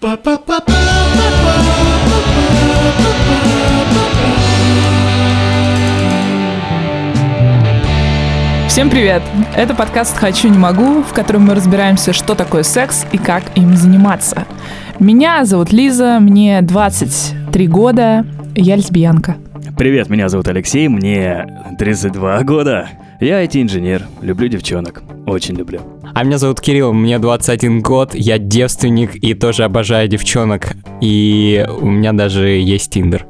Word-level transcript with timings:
Всем 0.00 0.16
привет! 8.88 9.22
Это 9.54 9.74
подкаст 9.74 10.16
«Хочу, 10.16 10.48
не 10.48 10.56
могу», 10.56 11.02
в 11.02 11.12
котором 11.12 11.42
мы 11.42 11.54
разбираемся, 11.54 12.14
что 12.14 12.34
такое 12.34 12.62
секс 12.62 13.04
и 13.12 13.18
как 13.18 13.42
им 13.56 13.76
заниматься. 13.76 14.46
Меня 14.98 15.44
зовут 15.44 15.70
Лиза, 15.70 16.16
мне 16.18 16.62
23 16.62 17.66
года, 17.66 18.24
я 18.54 18.76
лесбиянка. 18.76 19.36
Привет, 19.76 20.08
меня 20.08 20.30
зовут 20.30 20.48
Алексей, 20.48 20.88
мне 20.88 21.46
32 21.78 22.42
года. 22.44 22.88
Я 23.20 23.44
IT-инженер, 23.44 24.06
люблю 24.22 24.48
девчонок, 24.48 25.02
очень 25.30 25.54
люблю. 25.56 25.80
А 26.14 26.24
меня 26.24 26.38
зовут 26.38 26.60
Кирилл, 26.60 26.92
мне 26.92 27.18
21 27.18 27.80
год, 27.82 28.14
я 28.14 28.38
девственник 28.38 29.16
и 29.16 29.34
тоже 29.34 29.64
обожаю 29.64 30.08
девчонок. 30.08 30.74
И 31.00 31.66
у 31.80 31.86
меня 31.86 32.12
даже 32.12 32.48
есть 32.48 32.92
Тиндер. 32.92 33.26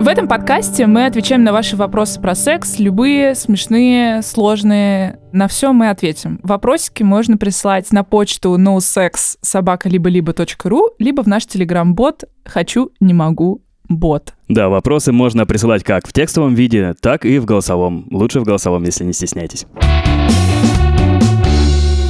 В 0.00 0.08
этом 0.08 0.28
подкасте 0.28 0.86
мы 0.86 1.04
отвечаем 1.04 1.44
на 1.44 1.52
ваши 1.52 1.76
вопросы 1.76 2.20
про 2.20 2.34
секс, 2.34 2.78
любые, 2.78 3.34
смешные, 3.34 4.22
сложные. 4.22 5.20
На 5.30 5.46
все 5.46 5.72
мы 5.72 5.90
ответим. 5.90 6.40
Вопросики 6.42 7.02
можно 7.02 7.36
присылать 7.36 7.92
на 7.92 8.02
почту 8.02 8.56
nosex 8.58 9.36
собака 9.42 9.88
либо 9.90 10.08
либо 10.98 11.22
в 11.22 11.26
наш 11.26 11.44
телеграм-бот 11.46 12.24
«Хочу, 12.46 12.92
не 12.98 13.12
могу, 13.12 13.62
бот». 13.90 14.32
Да, 14.48 14.70
вопросы 14.70 15.12
можно 15.12 15.44
присылать 15.44 15.84
как 15.84 16.08
в 16.08 16.12
текстовом 16.14 16.54
виде, 16.54 16.94
так 17.00 17.26
и 17.26 17.38
в 17.38 17.44
голосовом. 17.44 18.06
Лучше 18.10 18.40
в 18.40 18.44
голосовом, 18.44 18.84
если 18.84 19.04
не 19.04 19.12
стесняйтесь. 19.12 19.66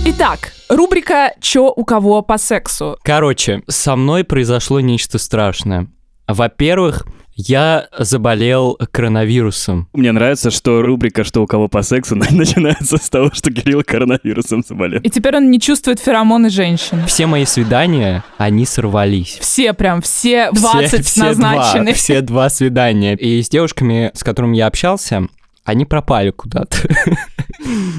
Итак, 0.07 0.53
рубрика 0.69 1.33
«Чё 1.41 1.73
у 1.75 1.85
кого 1.85 2.23
по 2.23 2.39
сексу?». 2.39 2.97
Короче, 3.03 3.63
со 3.67 3.97
мной 3.97 4.23
произошло 4.23 4.81
нечто 4.81 5.19
страшное. 5.19 5.89
Во-первых, 6.29 7.07
я 7.47 7.89
заболел 7.99 8.79
коронавирусом. 8.93 9.89
Мне 9.93 10.13
нравится, 10.13 10.51
что 10.51 10.83
рубрика 10.83 11.25
«Что 11.25 11.43
у 11.43 11.47
кого 11.47 11.69
по 11.69 11.83
сексу» 11.83 12.15
начинается 12.31 12.97
с 12.97 13.09
того, 13.09 13.31
что 13.33 13.51
Кирилл 13.51 13.83
коронавирусом 13.85 14.63
заболел. 14.67 15.01
И 15.01 15.11
теперь 15.11 15.37
он 15.37 15.51
не 15.51 15.61
чувствует 15.61 16.01
феромоны 16.01 16.51
женщин. 16.51 17.05
Все 17.07 17.27
мои 17.27 17.45
свидания, 17.45 18.25
они 18.37 18.67
сорвались. 18.67 19.39
Все 19.41 19.73
прям, 19.73 20.03
все 20.03 20.51
20 20.53 21.07
все, 21.07 21.21
назначены. 21.21 21.85
Два, 21.87 21.95
все 21.95 22.21
два 22.21 22.51
свидания. 22.51 23.17
И 23.17 23.43
с 23.43 23.49
девушками, 23.49 24.11
с 24.15 24.23
которыми 24.23 24.57
я 24.57 24.67
общался, 24.67 25.27
они 25.65 25.85
пропали 25.85 26.31
куда-то. 26.31 26.77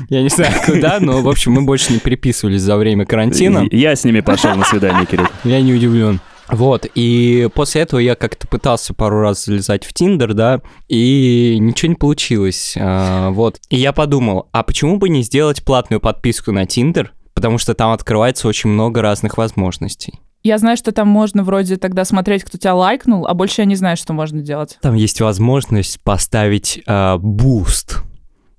Я 0.09 0.23
не 0.23 0.29
знаю 0.29 0.53
куда, 0.65 0.97
но, 0.99 1.21
в 1.21 1.29
общем, 1.29 1.53
мы 1.53 1.61
больше 1.61 1.93
не 1.93 1.99
переписывались 1.99 2.61
за 2.61 2.75
время 2.77 3.05
карантина. 3.05 3.67
Я 3.71 3.95
с 3.95 4.03
ними 4.03 4.19
пошел 4.21 4.55
на 4.55 4.65
свидание, 4.65 5.05
Кирилл. 5.05 5.27
Я 5.43 5.61
не 5.61 5.73
удивлен. 5.73 6.19
Вот, 6.51 6.85
и 6.95 7.49
после 7.55 7.81
этого 7.81 7.99
я 7.99 8.15
как-то 8.15 8.47
пытался 8.47 8.93
пару 8.93 9.21
раз 9.21 9.45
залезать 9.45 9.85
в 9.85 9.93
Тиндер, 9.93 10.33
да, 10.33 10.61
и 10.87 11.57
ничего 11.59 11.89
не 11.89 11.95
получилось, 11.95 12.75
а, 12.77 13.29
вот. 13.31 13.59
И 13.69 13.77
я 13.77 13.93
подумал, 13.93 14.49
а 14.51 14.63
почему 14.63 14.97
бы 14.97 15.09
не 15.09 15.23
сделать 15.23 15.63
платную 15.63 16.01
подписку 16.01 16.51
на 16.51 16.65
Тиндер, 16.65 17.13
потому 17.33 17.57
что 17.57 17.73
там 17.73 17.91
открывается 17.91 18.47
очень 18.47 18.69
много 18.69 19.01
разных 19.01 19.37
возможностей. 19.37 20.19
Я 20.43 20.57
знаю, 20.57 20.75
что 20.75 20.91
там 20.91 21.07
можно 21.07 21.43
вроде 21.43 21.77
тогда 21.77 22.03
смотреть, 22.03 22.43
кто 22.43 22.57
тебя 22.57 22.73
лайкнул, 22.73 23.27
а 23.27 23.33
больше 23.33 23.61
я 23.61 23.65
не 23.65 23.75
знаю, 23.75 23.95
что 23.95 24.11
можно 24.11 24.41
делать. 24.41 24.79
Там 24.81 24.95
есть 24.95 25.21
возможность 25.21 26.01
поставить 26.01 26.81
э, 26.85 27.17
boost 27.17 28.03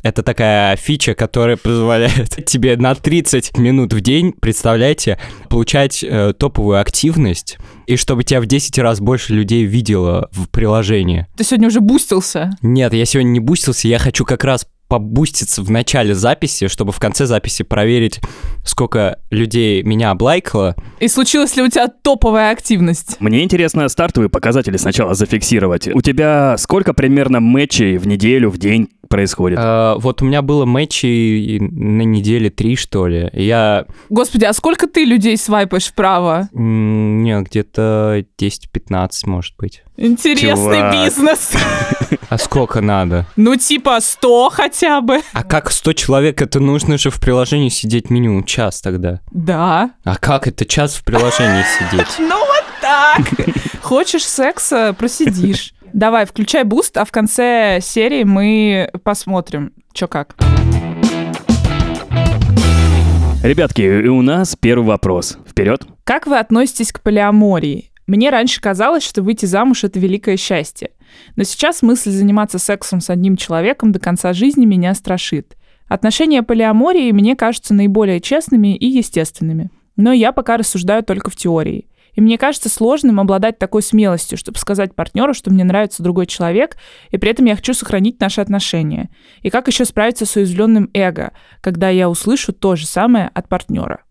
это 0.02 0.22
такая 0.22 0.76
фича, 0.76 1.14
которая 1.14 1.56
позволяет 1.56 2.44
тебе 2.46 2.76
на 2.76 2.94
30 2.94 3.56
минут 3.58 3.92
в 3.92 4.00
день, 4.00 4.32
представляете, 4.32 5.18
получать 5.48 6.04
э, 6.04 6.32
топовую 6.36 6.80
активность, 6.80 7.58
и 7.86 7.96
чтобы 7.96 8.24
тебя 8.24 8.40
в 8.40 8.46
10 8.46 8.78
раз 8.78 9.00
больше 9.00 9.32
людей 9.34 9.64
видело 9.64 10.28
в 10.32 10.48
приложении. 10.48 11.26
Ты 11.36 11.44
сегодня 11.44 11.68
уже 11.68 11.80
бустился? 11.80 12.50
Нет, 12.62 12.92
я 12.92 13.04
сегодня 13.04 13.30
не 13.30 13.40
бустился, 13.40 13.88
я 13.88 13.98
хочу 13.98 14.24
как 14.24 14.44
раз 14.44 14.66
побуститься 14.92 15.62
в 15.62 15.70
начале 15.70 16.14
записи, 16.14 16.68
чтобы 16.68 16.92
в 16.92 16.98
конце 16.98 17.24
записи 17.24 17.64
проверить, 17.64 18.20
сколько 18.62 19.20
людей 19.30 19.82
меня 19.82 20.10
облайкало. 20.10 20.76
И 21.00 21.08
случилась 21.08 21.56
ли 21.56 21.62
у 21.62 21.68
тебя 21.68 21.88
топовая 21.88 22.52
активность? 22.52 23.16
Мне 23.18 23.42
интересно 23.42 23.88
стартовые 23.88 24.28
показатели 24.28 24.76
сначала 24.76 25.14
зафиксировать. 25.14 25.88
У 25.88 26.02
тебя 26.02 26.56
сколько 26.58 26.92
примерно 26.92 27.40
матчей 27.40 27.96
в 27.96 28.06
неделю, 28.06 28.50
в 28.50 28.58
день 28.58 28.90
происходит? 29.12 29.58
А, 29.60 29.96
вот 29.98 30.22
у 30.22 30.24
меня 30.24 30.40
было 30.40 30.64
матчи 30.64 31.58
на 31.60 32.02
неделе 32.02 32.48
три, 32.48 32.76
что 32.76 33.06
ли. 33.06 33.28
Я... 33.34 33.84
Господи, 34.08 34.46
а 34.46 34.54
сколько 34.54 34.86
ты 34.86 35.04
людей 35.04 35.36
свайпаешь 35.36 35.88
вправо? 35.88 36.48
Нет, 36.52 37.44
где-то 37.44 38.24
10-15, 38.40 39.10
может 39.26 39.54
быть. 39.58 39.82
Интересный 39.98 40.78
Чувак. 40.78 40.94
бизнес. 40.94 41.52
А 42.28 42.38
сколько 42.38 42.80
надо? 42.80 43.26
Ну, 43.36 43.56
типа 43.56 43.98
100 44.00 44.50
хотя 44.50 45.00
бы. 45.00 45.20
А 45.32 45.44
как 45.44 45.70
100 45.70 45.92
человек? 45.94 46.40
Это 46.40 46.60
нужно 46.60 46.96
же 46.96 47.10
в 47.10 47.20
приложении 47.20 47.68
сидеть 47.68 48.08
минимум 48.10 48.44
час 48.44 48.80
тогда. 48.80 49.20
Да. 49.30 49.90
А 50.04 50.16
как 50.16 50.46
это 50.46 50.64
час 50.64 50.94
в 50.94 51.04
приложении 51.04 51.62
сидеть? 51.78 52.08
Ну, 52.18 52.38
вот 52.38 52.64
так. 52.80 53.20
Хочешь 53.82 54.24
секса, 54.24 54.94
просидишь. 54.98 55.74
Давай, 55.92 56.24
включай 56.24 56.64
boost, 56.64 56.96
а 56.96 57.04
в 57.04 57.12
конце 57.12 57.78
серии 57.82 58.24
мы 58.24 58.90
посмотрим, 59.04 59.72
что 59.94 60.08
как. 60.08 60.34
Ребятки, 63.42 64.06
у 64.06 64.22
нас 64.22 64.56
первый 64.56 64.86
вопрос. 64.86 65.36
Вперед. 65.46 65.84
Как 66.04 66.26
вы 66.26 66.38
относитесь 66.38 66.92
к 66.92 67.02
полиамории? 67.02 67.90
Мне 68.06 68.30
раньше 68.30 68.60
казалось, 68.60 69.02
что 69.02 69.22
выйти 69.22 69.46
замуж— 69.46 69.84
это 69.84 69.98
великое 69.98 70.36
счастье. 70.36 70.90
Но 71.36 71.44
сейчас 71.44 71.82
мысль 71.82 72.10
заниматься 72.10 72.58
сексом 72.58 73.00
с 73.00 73.10
одним 73.10 73.36
человеком 73.36 73.92
до 73.92 73.98
конца 73.98 74.32
жизни 74.32 74.64
меня 74.64 74.94
страшит. 74.94 75.56
Отношения 75.88 76.42
полиамории 76.42 77.12
мне 77.12 77.36
кажутся 77.36 77.74
наиболее 77.74 78.20
честными 78.20 78.76
и 78.76 78.86
естественными. 78.86 79.70
Но 79.96 80.12
я 80.12 80.32
пока 80.32 80.56
рассуждаю 80.56 81.02
только 81.02 81.28
в 81.28 81.36
теории. 81.36 81.88
И 82.14 82.20
мне 82.20 82.38
кажется 82.38 82.68
сложным 82.68 83.20
обладать 83.20 83.58
такой 83.58 83.82
смелостью, 83.82 84.36
чтобы 84.36 84.58
сказать 84.58 84.94
партнеру, 84.94 85.34
что 85.34 85.50
мне 85.50 85.64
нравится 85.64 86.02
другой 86.02 86.26
человек, 86.26 86.76
и 87.10 87.16
при 87.16 87.30
этом 87.30 87.46
я 87.46 87.56
хочу 87.56 87.74
сохранить 87.74 88.20
наши 88.20 88.40
отношения. 88.40 89.10
И 89.40 89.50
как 89.50 89.68
еще 89.68 89.84
справиться 89.84 90.26
с 90.26 90.36
уязвленным 90.36 90.90
эго, 90.94 91.32
когда 91.60 91.88
я 91.88 92.08
услышу 92.08 92.52
то 92.52 92.76
же 92.76 92.86
самое 92.86 93.30
от 93.32 93.48
партнера? 93.48 94.04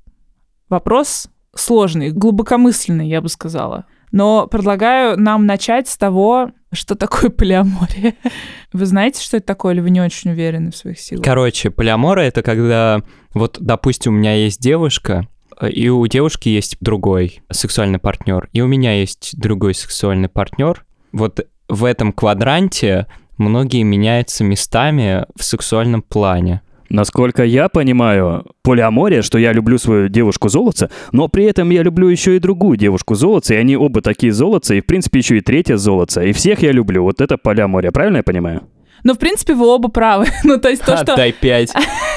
Вопрос 0.69 1.29
сложный, 1.55 2.11
глубокомысленный, 2.11 3.07
я 3.07 3.21
бы 3.21 3.29
сказала. 3.29 3.85
Но 4.11 4.47
предлагаю 4.47 5.17
нам 5.17 5.45
начать 5.45 5.87
с 5.87 5.97
того, 5.97 6.51
что 6.73 6.95
такое 6.95 7.29
полиамория. 7.29 8.15
Вы 8.73 8.85
знаете, 8.85 9.23
что 9.23 9.37
это 9.37 9.45
такое, 9.47 9.73
или 9.73 9.81
вы 9.81 9.89
не 9.89 9.99
очень 9.99 10.31
уверены 10.31 10.71
в 10.71 10.75
своих 10.75 10.99
силах? 10.99 11.23
Короче, 11.23 11.69
полиамора— 11.69 12.21
это 12.21 12.41
когда, 12.41 13.01
вот, 13.33 13.57
допустим, 13.59 14.13
у 14.13 14.17
меня 14.17 14.33
есть 14.33 14.61
девушка, 14.61 15.27
и 15.67 15.89
у 15.89 16.05
девушки 16.07 16.49
есть 16.49 16.77
другой 16.79 17.41
сексуальный 17.51 17.99
партнер, 17.99 18.49
и 18.53 18.61
у 18.61 18.67
меня 18.67 18.99
есть 18.99 19.39
другой 19.39 19.73
сексуальный 19.73 20.29
партнер. 20.29 20.85
Вот 21.11 21.45
в 21.67 21.85
этом 21.85 22.11
квадранте 22.13 23.07
многие 23.37 23.83
меняются 23.83 24.43
местами 24.43 25.25
в 25.35 25.43
сексуальном 25.43 26.01
плане. 26.01 26.61
Насколько 26.89 27.45
я 27.45 27.69
понимаю, 27.69 28.45
полиамория, 28.63 29.21
что 29.21 29.37
я 29.37 29.53
люблю 29.53 29.77
свою 29.77 30.09
девушку 30.09 30.49
золотца, 30.49 30.91
но 31.13 31.29
при 31.29 31.45
этом 31.45 31.69
я 31.69 31.83
люблю 31.83 32.09
еще 32.09 32.35
и 32.35 32.39
другую 32.39 32.75
девушку 32.75 33.15
золотца, 33.15 33.53
и 33.53 33.57
они 33.57 33.77
оба 33.77 34.01
такие 34.01 34.33
золотца, 34.33 34.75
и 34.75 34.81
в 34.81 34.85
принципе 34.85 35.19
еще 35.19 35.37
и 35.37 35.41
третья 35.41 35.77
золотца, 35.77 36.21
и 36.21 36.33
всех 36.33 36.61
я 36.63 36.73
люблю. 36.73 37.03
Вот 37.03 37.21
это 37.21 37.37
полиамория, 37.37 37.91
правильно 37.91 38.17
я 38.17 38.23
понимаю? 38.23 38.63
Но, 39.03 39.13
в 39.13 39.19
принципе, 39.19 39.53
вы 39.53 39.67
оба 39.67 39.89
правы. 39.89 40.27
ну, 40.43 40.59
то 40.59 40.69
есть 40.69 40.83
то, 40.83 40.97
что... 40.97 41.13
Отдай 41.13 41.31
пять. 41.31 41.71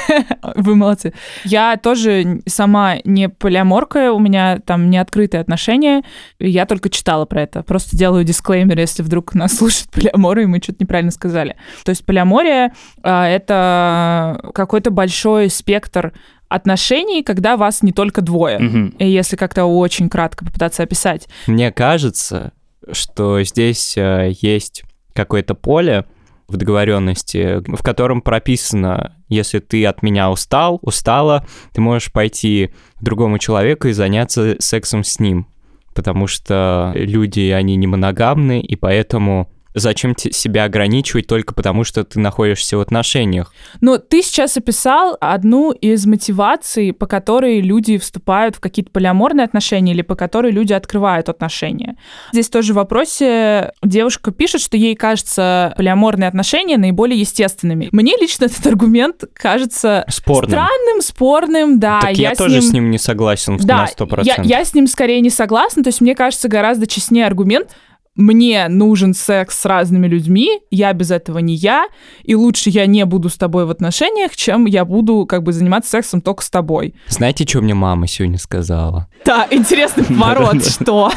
Вы 0.54 0.76
молодцы. 0.76 1.14
Я 1.44 1.76
тоже 1.78 2.42
сама 2.46 2.96
не 3.04 3.28
полиаморка, 3.28 4.12
у 4.12 4.18
меня 4.18 4.58
там 4.58 4.90
не 4.90 4.98
открытые 4.98 5.40
отношения. 5.40 6.02
Я 6.38 6.66
только 6.66 6.90
читала 6.90 7.24
про 7.24 7.42
это. 7.42 7.62
Просто 7.62 7.96
делаю 7.96 8.24
дисклеймер, 8.24 8.78
если 8.78 9.02
вдруг 9.02 9.34
нас 9.34 9.52
слушают 9.56 9.90
полиаморы, 9.90 10.42
и 10.42 10.46
мы 10.46 10.60
что-то 10.62 10.78
неправильно 10.80 11.10
сказали. 11.10 11.56
То 11.84 11.90
есть 11.90 12.04
полиамория 12.04 12.72
а,— 13.02 13.26
это 13.28 14.40
какой-то 14.52 14.90
большой 14.90 15.48
спектр 15.48 16.12
отношений, 16.48 17.22
когда 17.22 17.56
вас 17.56 17.82
не 17.82 17.92
только 17.92 18.20
двое. 18.20 18.58
Угу. 18.58 18.96
И 18.98 19.08
если 19.08 19.36
как-то 19.36 19.64
очень 19.64 20.08
кратко 20.08 20.44
попытаться 20.44 20.82
описать. 20.82 21.28
Мне 21.46 21.72
кажется, 21.72 22.52
что 22.92 23.42
здесь 23.42 23.96
э, 23.96 24.32
есть 24.40 24.84
какое-то 25.14 25.54
поле, 25.54 26.04
в 26.48 26.56
договоренности, 26.56 27.62
в 27.66 27.82
котором 27.82 28.20
прописано, 28.20 29.16
если 29.28 29.60
ты 29.60 29.84
от 29.86 30.02
меня 30.02 30.30
устал, 30.30 30.78
устала, 30.82 31.46
ты 31.72 31.80
можешь 31.80 32.12
пойти 32.12 32.70
к 32.96 33.02
другому 33.02 33.38
человеку 33.38 33.88
и 33.88 33.92
заняться 33.92 34.56
сексом 34.58 35.04
с 35.04 35.18
ним. 35.18 35.46
Потому 35.94 36.26
что 36.26 36.92
люди, 36.94 37.50
они 37.50 37.76
не 37.76 37.86
моногамны, 37.86 38.60
и 38.60 38.76
поэтому 38.76 39.53
зачем 39.74 40.16
себя 40.16 40.64
ограничивать 40.64 41.26
только 41.26 41.54
потому, 41.54 41.84
что 41.84 42.04
ты 42.04 42.20
находишься 42.20 42.76
в 42.76 42.80
отношениях? 42.80 43.52
Но 43.80 43.98
ты 43.98 44.22
сейчас 44.22 44.56
описал 44.56 45.16
одну 45.20 45.72
из 45.72 46.06
мотиваций, 46.06 46.92
по 46.92 47.06
которой 47.06 47.60
люди 47.60 47.98
вступают 47.98 48.56
в 48.56 48.60
какие-то 48.60 48.90
полиаморные 48.90 49.44
отношения 49.44 49.92
или 49.92 50.02
по 50.02 50.14
которой 50.14 50.52
люди 50.52 50.72
открывают 50.72 51.28
отношения. 51.28 51.96
Здесь 52.32 52.48
тоже 52.48 52.72
в 52.72 52.76
вопросе 52.76 53.72
девушка 53.82 54.30
пишет, 54.30 54.60
что 54.60 54.76
ей 54.76 54.94
кажется 54.94 55.74
полиаморные 55.76 56.28
отношения 56.28 56.78
наиболее 56.78 57.18
естественными. 57.18 57.88
Мне 57.92 58.14
лично 58.20 58.44
этот 58.44 58.66
аргумент 58.66 59.24
кажется 59.34 60.04
Спорным. 60.08 60.50
странным, 60.50 61.00
спорным, 61.00 61.80
да. 61.80 62.00
так 62.00 62.16
я, 62.16 62.34
с 62.34 62.38
тоже 62.38 62.60
ним... 62.60 62.62
с 62.62 62.72
ним 62.72 62.90
не 62.90 62.98
согласен 62.98 63.58
Да, 63.58 63.88
на 63.98 64.04
100%. 64.04 64.22
я, 64.24 64.36
я 64.42 64.64
с 64.64 64.74
ним 64.74 64.86
скорее 64.86 65.20
не 65.20 65.30
согласна. 65.30 65.82
То 65.82 65.88
есть 65.88 66.00
мне 66.00 66.14
кажется 66.14 66.48
гораздо 66.48 66.86
честнее 66.86 67.26
аргумент. 67.26 67.74
Мне 68.16 68.68
нужен 68.68 69.12
секс 69.12 69.58
с 69.60 69.64
разными 69.64 70.06
людьми, 70.06 70.60
я 70.70 70.92
без 70.92 71.10
этого 71.10 71.38
не 71.38 71.54
я, 71.54 71.88
и 72.22 72.36
лучше 72.36 72.70
я 72.70 72.86
не 72.86 73.04
буду 73.04 73.28
с 73.28 73.36
тобой 73.36 73.66
в 73.66 73.70
отношениях, 73.70 74.36
чем 74.36 74.66
я 74.66 74.84
буду 74.84 75.26
как 75.26 75.42
бы 75.42 75.52
заниматься 75.52 75.90
сексом 75.90 76.20
только 76.20 76.44
с 76.44 76.50
тобой. 76.50 76.94
Знаете, 77.08 77.44
что 77.44 77.60
мне 77.60 77.74
мама 77.74 78.06
сегодня 78.06 78.38
сказала? 78.38 79.08
Да, 79.24 79.48
интересный 79.50 80.04
поворот, 80.04 80.64
что? 80.64 81.10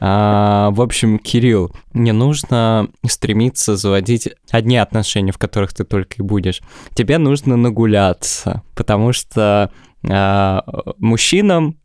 А, 0.00 0.70
в 0.72 0.82
общем, 0.82 1.18
Кирилл, 1.18 1.70
не 1.92 2.12
нужно 2.12 2.88
стремиться 3.06 3.76
заводить 3.76 4.28
одни 4.50 4.76
отношения, 4.76 5.32
в 5.32 5.38
которых 5.38 5.72
ты 5.72 5.84
только 5.84 6.16
и 6.18 6.22
будешь. 6.22 6.62
Тебе 6.94 7.18
нужно 7.18 7.56
нагуляться, 7.56 8.62
потому 8.74 9.12
что 9.12 9.70
а, 10.06 10.64
мужчинам 10.98 11.78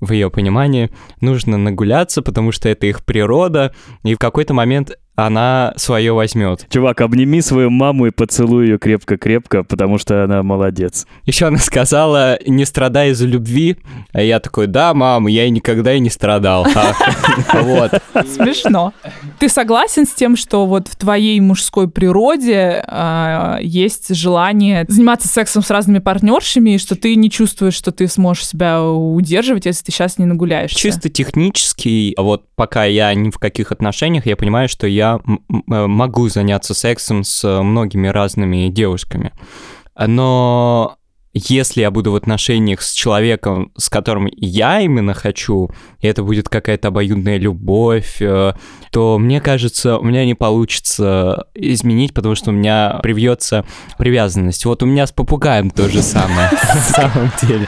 в 0.00 0.12
ее 0.12 0.30
понимании 0.30 0.90
нужно 1.20 1.56
нагуляться, 1.56 2.22
потому 2.22 2.52
что 2.52 2.68
это 2.68 2.86
их 2.86 3.04
природа, 3.04 3.74
и 4.02 4.14
в 4.14 4.18
какой-то 4.18 4.54
момент 4.54 4.98
она 5.16 5.72
свое 5.76 6.12
возьмет. 6.12 6.66
Чувак, 6.70 7.00
обними 7.00 7.40
свою 7.40 7.70
маму 7.70 8.06
и 8.06 8.10
поцелуй 8.10 8.66
ее 8.66 8.78
крепко-крепко, 8.78 9.62
потому 9.62 9.98
что 9.98 10.24
она 10.24 10.42
молодец. 10.42 11.06
Еще 11.24 11.46
она 11.46 11.58
сказала, 11.58 12.38
не 12.46 12.64
страдай 12.64 13.10
из-за 13.10 13.26
любви. 13.26 13.76
А 14.12 14.20
я 14.20 14.40
такой, 14.40 14.66
да, 14.66 14.92
мам, 14.92 15.26
я 15.28 15.44
и 15.46 15.50
никогда 15.50 15.94
и 15.94 16.00
не 16.00 16.10
страдал. 16.10 16.66
А, 16.74 17.62
Вот. 17.62 17.92
Смешно. 18.26 18.92
Ты 19.38 19.48
согласен 19.48 20.06
с 20.06 20.10
тем, 20.10 20.36
что 20.36 20.66
вот 20.66 20.88
в 20.88 20.96
твоей 20.96 21.38
мужской 21.40 21.88
природе 21.88 22.84
а, 22.86 23.58
есть 23.60 24.14
желание 24.14 24.84
заниматься 24.88 25.28
сексом 25.28 25.62
с 25.62 25.70
разными 25.70 26.00
партнершами, 26.00 26.70
и 26.74 26.78
что 26.78 26.96
ты 26.96 27.14
не 27.14 27.30
чувствуешь, 27.30 27.74
что 27.74 27.92
ты 27.92 28.08
сможешь 28.08 28.46
себя 28.46 28.82
удерживать, 28.82 29.66
если 29.66 29.84
ты 29.84 29.92
сейчас 29.92 30.18
не 30.18 30.24
нагуляешься? 30.24 30.78
Чисто 30.78 31.08
технически, 31.08 32.14
а 32.16 32.22
вот 32.22 32.44
пока 32.56 32.84
я 32.84 33.14
ни 33.14 33.30
в 33.30 33.38
каких 33.38 33.72
отношениях, 33.72 34.26
я 34.26 34.36
понимаю, 34.36 34.68
что 34.68 34.86
я 34.86 35.03
м- 35.12 35.42
э, 35.70 35.86
могу 35.86 36.28
заняться 36.28 36.74
сексом 36.74 37.24
с 37.24 37.44
э, 37.44 37.62
многими 37.62 38.08
разными 38.08 38.68
девушками. 38.68 39.32
Но 40.06 40.96
если 41.36 41.80
я 41.80 41.90
буду 41.90 42.12
в 42.12 42.14
отношениях 42.14 42.80
с 42.80 42.92
человеком, 42.92 43.72
с 43.76 43.88
которым 43.88 44.28
я 44.36 44.80
именно 44.80 45.14
хочу, 45.14 45.68
и 45.98 46.06
это 46.06 46.22
будет 46.22 46.48
какая-то 46.48 46.88
обоюдная 46.88 47.38
любовь, 47.38 48.18
э, 48.20 48.52
то 48.92 49.18
мне 49.18 49.40
кажется, 49.40 49.98
у 49.98 50.04
меня 50.04 50.24
не 50.24 50.34
получится 50.34 51.46
изменить, 51.54 52.14
потому 52.14 52.36
что 52.36 52.50
у 52.50 52.52
меня 52.52 53.00
привьется 53.02 53.64
привязанность. 53.98 54.64
Вот 54.64 54.84
у 54.84 54.86
меня 54.86 55.08
с 55.08 55.12
попугаем 55.12 55.70
то 55.70 55.88
же 55.88 56.02
самое, 56.02 56.50
на 56.74 56.80
самом 56.80 57.32
деле. 57.42 57.66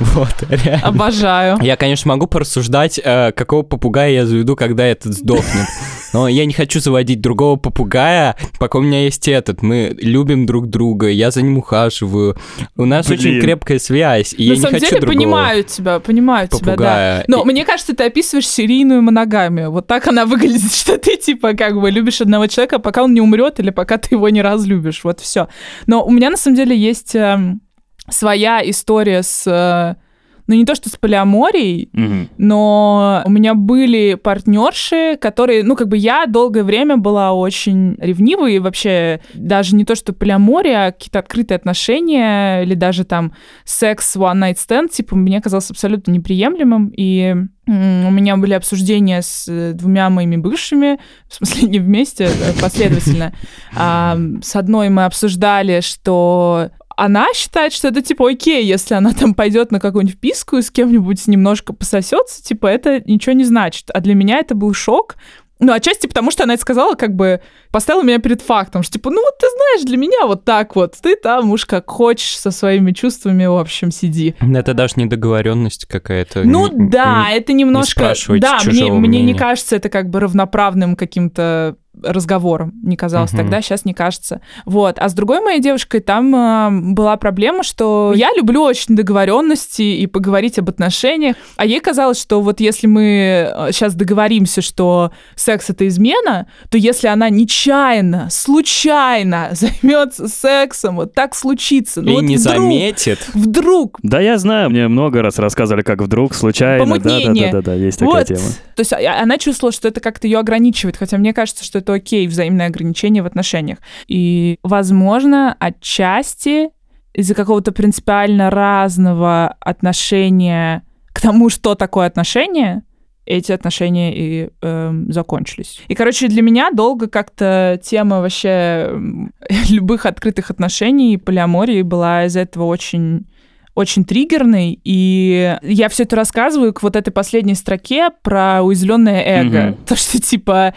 Вот. 0.00 0.34
Обожаю. 0.82 1.58
Я, 1.60 1.76
конечно, 1.76 2.08
могу 2.08 2.26
порассуждать, 2.26 2.98
какого 3.02 3.62
попугая 3.62 4.12
я 4.12 4.26
заведу, 4.26 4.56
когда 4.56 4.86
этот 4.86 5.12
сдохнет. 5.12 5.66
Но 6.14 6.28
я 6.28 6.44
не 6.46 6.52
хочу 6.52 6.78
заводить 6.78 7.20
другого 7.20 7.56
попугая, 7.56 8.36
пока 8.60 8.78
у 8.78 8.82
меня 8.82 9.02
есть 9.02 9.26
этот. 9.26 9.62
Мы 9.62 9.96
любим 10.00 10.46
друг 10.46 10.68
друга, 10.68 11.08
я 11.08 11.32
за 11.32 11.42
ним 11.42 11.58
ухаживаю. 11.58 12.36
У 12.76 12.84
нас 12.84 13.08
Блин. 13.08 13.18
очень 13.18 13.40
крепкая 13.40 13.80
связь, 13.80 14.32
и 14.32 14.38
На 14.38 14.42
я 14.44 14.54
не 14.54 14.60
самом 14.60 14.74
хочу 14.74 14.86
деле 14.90 15.00
другого 15.00 15.18
понимаю 15.18 15.64
тебя, 15.64 15.98
понимаю 15.98 16.46
тебя, 16.46 16.58
да. 16.60 16.70
попугая. 16.72 17.24
Но 17.26 17.42
И- 17.42 17.46
мне 17.46 17.64
кажется, 17.64 17.96
ты 17.96 18.04
описываешь 18.04 18.46
серийную 18.46 19.02
моногамию. 19.02 19.72
Вот 19.72 19.88
так 19.88 20.06
она 20.06 20.24
выглядит, 20.26 20.72
что 20.72 20.96
ты 20.98 21.16
типа 21.16 21.54
как 21.54 21.80
бы 21.80 21.90
любишь 21.90 22.20
одного 22.20 22.46
человека, 22.46 22.78
пока 22.78 23.02
он 23.02 23.12
не 23.12 23.20
умрет 23.20 23.58
или 23.58 23.70
пока 23.70 23.98
ты 23.98 24.14
его 24.14 24.28
не 24.28 24.40
разлюбишь. 24.40 25.02
Вот 25.02 25.18
все. 25.18 25.48
Но 25.88 26.04
у 26.04 26.12
меня 26.12 26.30
на 26.30 26.36
самом 26.36 26.54
деле 26.56 26.78
есть 26.78 27.16
эм, 27.16 27.60
своя 28.08 28.60
история 28.70 29.24
с, 29.24 29.44
э, 29.48 29.96
ну 30.46 30.54
не 30.54 30.64
то 30.64 30.74
что 30.74 30.88
с 30.90 30.96
полиаморией, 30.96 31.88
Мгм. 31.92 32.28
но 32.38 33.22
у 33.24 33.30
меня 33.30 33.54
были 33.54 34.14
партнерши, 34.14 35.16
которые, 35.20 35.64
ну, 35.64 35.74
как 35.76 35.88
бы 35.88 35.96
я 35.96 36.26
долгое 36.26 36.62
время 36.64 36.96
была 36.96 37.32
очень 37.32 37.96
ревнивой, 37.98 38.56
и 38.56 38.58
вообще 38.58 39.20
даже 39.34 39.74
не 39.74 39.84
то, 39.84 39.94
что 39.94 40.12
полиамория, 40.12 40.86
а 40.88 40.92
какие-то 40.92 41.18
открытые 41.18 41.56
отношения, 41.56 42.62
или 42.62 42.74
даже 42.74 43.04
там 43.04 43.32
секс 43.64 44.16
one 44.16 44.40
night 44.40 44.56
stand, 44.56 44.88
типа, 44.88 45.16
мне 45.16 45.40
казалось 45.40 45.70
абсолютно 45.70 46.10
неприемлемым, 46.12 46.92
и 46.96 47.34
у 47.66 47.70
меня 48.10 48.36
были 48.36 48.52
обсуждения 48.52 49.22
с 49.22 49.46
э, 49.48 49.72
двумя 49.72 50.10
моими 50.10 50.36
бывшими, 50.36 50.98
в 51.28 51.34
смысле 51.34 51.68
не 51.68 51.78
вместе, 51.78 52.24
э, 52.24 52.60
последовательно. 52.60 53.32
А, 53.74 54.18
С 54.42 54.54
одной 54.56 54.90
мы 54.90 55.06
обсуждали, 55.06 55.80
что 55.80 56.68
она 56.96 57.26
считает, 57.34 57.72
что 57.72 57.88
это 57.88 58.02
типа 58.02 58.30
окей, 58.30 58.64
если 58.64 58.94
она 58.94 59.12
там 59.12 59.34
пойдет 59.34 59.72
на 59.72 59.80
какую-нибудь 59.80 60.20
писку 60.20 60.56
и 60.56 60.62
с 60.62 60.70
кем-нибудь 60.70 61.26
немножко 61.26 61.72
пососется, 61.72 62.42
типа 62.42 62.66
это 62.66 63.00
ничего 63.00 63.32
не 63.34 63.44
значит. 63.44 63.90
А 63.92 64.00
для 64.00 64.14
меня 64.14 64.38
это 64.38 64.54
был 64.54 64.72
шок. 64.74 65.16
Ну, 65.60 65.72
отчасти 65.72 66.08
потому, 66.08 66.32
что 66.32 66.42
она 66.42 66.54
это 66.54 66.62
сказала, 66.62 66.94
как 66.94 67.14
бы 67.14 67.40
поставила 67.70 68.02
меня 68.02 68.18
перед 68.18 68.42
фактом, 68.42 68.82
что 68.82 68.94
типа, 68.94 69.10
ну 69.10 69.22
вот 69.22 69.38
ты 69.38 69.46
знаешь, 69.48 69.86
для 69.86 69.96
меня 69.96 70.26
вот 70.26 70.44
так 70.44 70.74
вот, 70.74 70.96
ты 71.00 71.14
там 71.14 71.52
уж 71.52 71.64
как 71.64 71.88
хочешь 71.88 72.36
со 72.36 72.50
своими 72.50 72.90
чувствами, 72.90 73.46
в 73.46 73.56
общем, 73.56 73.92
сиди. 73.92 74.34
Это 74.40 74.74
даже 74.74 74.94
недоговоренность 74.96 75.86
какая-то. 75.86 76.42
Ну 76.44 76.66
Не- 76.68 76.88
да, 76.88 77.28
не- 77.30 77.36
это 77.36 77.52
немножко... 77.52 78.00
спрашивать 78.00 78.42
да, 78.42 78.58
мне, 78.66 78.90
мне 78.92 79.22
не 79.22 79.34
кажется 79.34 79.76
это 79.76 79.88
как 79.88 80.10
бы 80.10 80.20
равноправным 80.20 80.96
каким-то 80.96 81.76
разговором. 82.02 82.72
Не 82.82 82.96
казалось 82.96 83.32
Мгм. 83.32 83.42
тогда, 83.42 83.62
сейчас 83.62 83.84
не 83.84 83.94
кажется. 83.94 84.40
Вот. 84.64 84.98
А 84.98 85.08
с 85.08 85.14
другой 85.14 85.40
моей 85.40 85.60
девушкой 85.60 86.00
там 86.00 86.34
а, 86.34 86.70
была 86.70 87.16
проблема, 87.16 87.62
что 87.62 88.12
я 88.16 88.30
люблю 88.36 88.62
очень 88.62 88.96
договоренности 88.96 89.82
и 89.82 90.06
поговорить 90.06 90.58
об 90.58 90.68
отношениях. 90.68 91.36
А 91.56 91.64
ей 91.66 91.80
казалось, 91.80 92.20
что 92.20 92.40
вот 92.40 92.60
если 92.60 92.86
мы 92.86 93.52
сейчас 93.72 93.94
договоримся, 93.94 94.60
что 94.62 95.12
секс 95.36 95.70
это 95.70 95.86
измена, 95.88 96.46
то 96.70 96.78
если 96.78 97.08
она 97.08 97.30
нечаянно, 97.30 98.28
случайно 98.30 99.50
займется 99.52 100.28
сексом, 100.28 100.96
вот 100.96 101.14
так 101.14 101.34
случится. 101.34 102.02
Ну 102.02 102.10
И 102.10 102.14
вот 102.14 102.22
не 102.22 102.36
вдруг, 102.36 102.54
заметит. 102.56 103.18
Вдруг 103.34 103.98
Да, 104.02 104.20
я 104.20 104.38
знаю, 104.38 104.70
мне 104.70 104.88
много 104.88 105.22
раз 105.22 105.38
рассказывали, 105.38 105.82
как 105.82 106.02
вдруг, 106.02 106.34
случайно. 106.34 106.84
Помутнение. 106.84 107.50
Да-да-да, 107.52 107.74
есть 107.74 107.98
такая 107.98 108.14
Вот. 108.18 108.26
тема. 108.26 108.40
То 108.76 108.80
есть 108.80 108.92
а- 108.92 109.20
она 109.22 109.38
чувствовала, 109.38 109.72
что 109.72 109.88
это 109.88 110.00
как-то 110.00 110.26
ее 110.26 110.38
ограничивает, 110.38 110.96
хотя 110.96 111.16
мне 111.18 111.32
кажется, 111.32 111.64
что 111.64 111.78
это 111.84 111.92
окей, 111.94 112.26
взаимное 112.26 112.66
ограничение 112.66 113.22
в 113.22 113.26
отношениях. 113.26 113.78
И, 114.08 114.58
возможно, 114.62 115.54
отчасти 115.58 116.70
из-за 117.12 117.34
какого-то 117.34 117.72
принципиально 117.72 118.50
разного 118.50 119.56
отношения 119.60 120.82
к 121.12 121.20
тому, 121.20 121.48
что 121.48 121.74
такое 121.74 122.06
отношения, 122.06 122.82
эти 123.26 123.52
отношения 123.52 124.14
и 124.14 124.50
эм, 124.60 125.12
закончились. 125.12 125.80
И, 125.88 125.94
короче, 125.94 126.28
для 126.28 126.42
меня 126.42 126.70
долго 126.72 127.08
как-то 127.08 127.78
тема 127.82 128.20
вообще 128.20 128.90
любых 129.70 130.06
открытых 130.06 130.50
отношений 130.50 131.14
и 131.14 131.18
полиамории 131.18 131.82
была 131.82 132.24
из-за 132.26 132.40
этого 132.40 132.64
очень 132.64 133.26
очень 133.74 134.04
триггерный, 134.04 134.80
и 134.84 135.58
я 135.62 135.88
все 135.88 136.04
это 136.04 136.16
рассказываю 136.16 136.72
к 136.72 136.82
вот 136.82 136.96
этой 136.96 137.10
последней 137.10 137.54
строке 137.54 138.10
про 138.22 138.62
уязвленное 138.62 139.22
эго. 139.24 139.60
Мгм. 139.60 139.84
То, 139.84 139.96
что, 139.96 140.20
типа, 140.20 140.74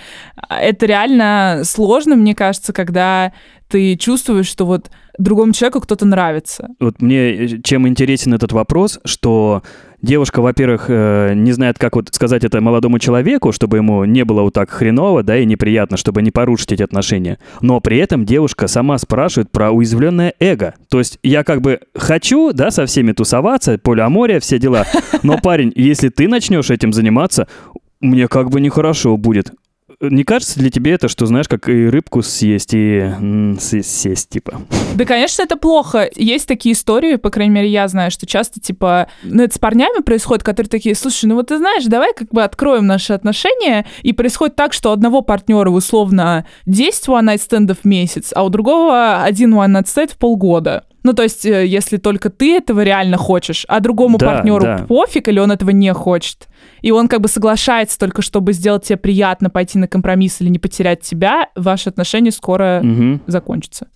это 0.50 0.86
реально 0.86 1.62
сложно, 1.64 2.16
мне 2.16 2.34
кажется, 2.34 2.74
когда 2.74 3.34
ты 3.68 3.96
чувствуешь, 3.98 4.48
что 4.48 4.66
вот 4.66 4.90
другому 5.18 5.54
человеку 5.54 5.82
кто-то 5.82 6.06
нравится. 6.06 6.70
Вот 6.80 7.02
мне 7.02 7.32
э, 7.32 7.62
чем 7.64 7.88
интересен 7.88 8.34
этот 8.34 8.52
вопрос, 8.52 9.00
что 9.06 9.62
девушка, 10.02 10.42
во-первых, 10.42 10.86
э, 10.90 11.34
не 11.36 11.52
знает, 11.52 11.78
как 11.78 11.96
вот 11.96 12.10
сказать 12.12 12.44
это 12.44 12.62
молодому 12.62 13.00
человеку, 13.00 13.52
чтобы 13.52 13.78
ему 13.78 14.06
не 14.06 14.24
было 14.24 14.42
вот 14.42 14.54
так 14.54 14.70
хреново, 14.70 15.24
да, 15.24 15.38
и 15.38 15.46
неприятно, 15.46 15.98
чтобы 15.98 16.22
не 16.22 16.32
порушить 16.32 16.72
эти 16.72 16.84
отношения. 16.84 17.40
Но 17.62 17.80
при 17.80 17.98
этом 17.98 18.26
девушка 18.26 18.68
сама 18.68 18.98
спрашивает 18.98 19.52
про 19.52 19.72
уязвленное 19.72 20.34
эго. 20.40 20.76
То 20.90 21.00
есть 21.00 21.20
я 21.24 21.44
как 21.44 21.62
бы 21.62 21.80
хочу, 21.96 22.54
да, 22.54 22.72
со 22.72 22.86
всеми 22.86 23.12
тусоваться, 23.12 23.78
полиамория, 23.78 24.40
все 24.40 24.60
дела. 24.60 24.86
Но, 25.24 25.38
парень, 25.38 25.72
если 25.76 26.10
ты 26.10 26.28
начнешь 26.28 26.70
этим 26.70 26.94
заниматься, 26.94 27.48
мне 28.00 28.28
как 28.28 28.50
бы 28.50 28.62
нехорошо 28.62 29.18
будет. 29.18 29.52
Не 30.00 30.24
кажется 30.24 30.62
ли 30.62 30.70
тебе 30.70 30.92
это, 30.92 31.08
что, 31.08 31.26
знаешь, 31.26 31.48
как 31.48 31.70
и 31.70 31.88
рыбку 31.88 32.22
съесть, 32.22 32.74
и 32.74 33.12
съесть, 33.60 34.30
типа? 34.30 34.62
Да, 34.96 35.06
конечно, 35.06 35.42
это 35.42 35.58
плохо. 35.58 36.10
Есть 36.16 36.48
такие 36.48 36.74
истории, 36.74 37.16
по 37.16 37.30
крайней 37.30 37.54
мере, 37.54 37.70
я 37.70 37.88
знаю, 37.88 38.12
что 38.12 38.26
часто, 38.26 38.60
типа, 38.60 39.08
ну, 39.24 39.44
это 39.44 39.56
с 39.56 39.58
парнями 39.58 40.02
происходит, 40.02 40.44
которые 40.44 40.70
такие, 40.70 40.94
слушай, 40.96 41.26
ну 41.26 41.36
вот 41.36 41.48
ты 41.48 41.58
знаешь, 41.58 41.86
давай 41.86 42.14
как 42.14 42.30
бы 42.30 42.44
откроем 42.44 42.86
наши 42.86 43.14
отношения, 43.14 43.86
и 44.04 44.14
происходит 44.14 44.56
так, 44.56 44.74
что 44.74 44.92
одного 44.92 45.22
партнера 45.22 45.70
условно 45.70 46.46
10 46.66 47.08
one-night 47.08 47.40
стендов 47.40 47.80
в 47.84 47.86
месяц, 47.86 48.32
а 48.36 48.44
у 48.44 48.50
другого 48.50 49.24
один 49.24 49.54
one-night 49.56 49.86
stand 49.86 50.14
в 50.14 50.18
полгода. 50.18 50.84
Ну, 51.08 51.14
то 51.14 51.24
есть, 51.24 51.46
э, 51.46 51.66
если 51.66 51.96
только 51.96 52.30
ты 52.30 52.58
этого 52.58 52.84
реально 52.84 53.16
хочешь, 53.16 53.64
а 53.70 53.80
другому 53.80 54.18
Да, 54.18 54.26
партнеру 54.26 54.64
да. 54.66 54.86
пофиг, 54.90 55.30
или 55.30 55.40
он 55.40 55.54
этого 55.54 55.70
не 55.70 55.94
хочет, 55.94 56.50
и 56.82 56.92
он 56.92 57.08
как 57.08 57.22
бы 57.22 57.30
соглашается 57.30 57.98
только, 57.98 58.22
чтобы 58.22 58.52
сделать 58.52 58.84
тебе 58.84 58.98
приятно, 58.98 59.50
пойти 59.50 59.78
на 59.80 59.88
компромисс 59.88 60.42
или 60.42 60.50
не 60.50 60.60
потерять 60.60 61.00
тебя, 61.00 61.48
ваши 61.56 61.88
отношения 61.88 62.32
скоро 62.32 62.82
Мгм. 62.84 63.22
закончатся. 63.26 63.88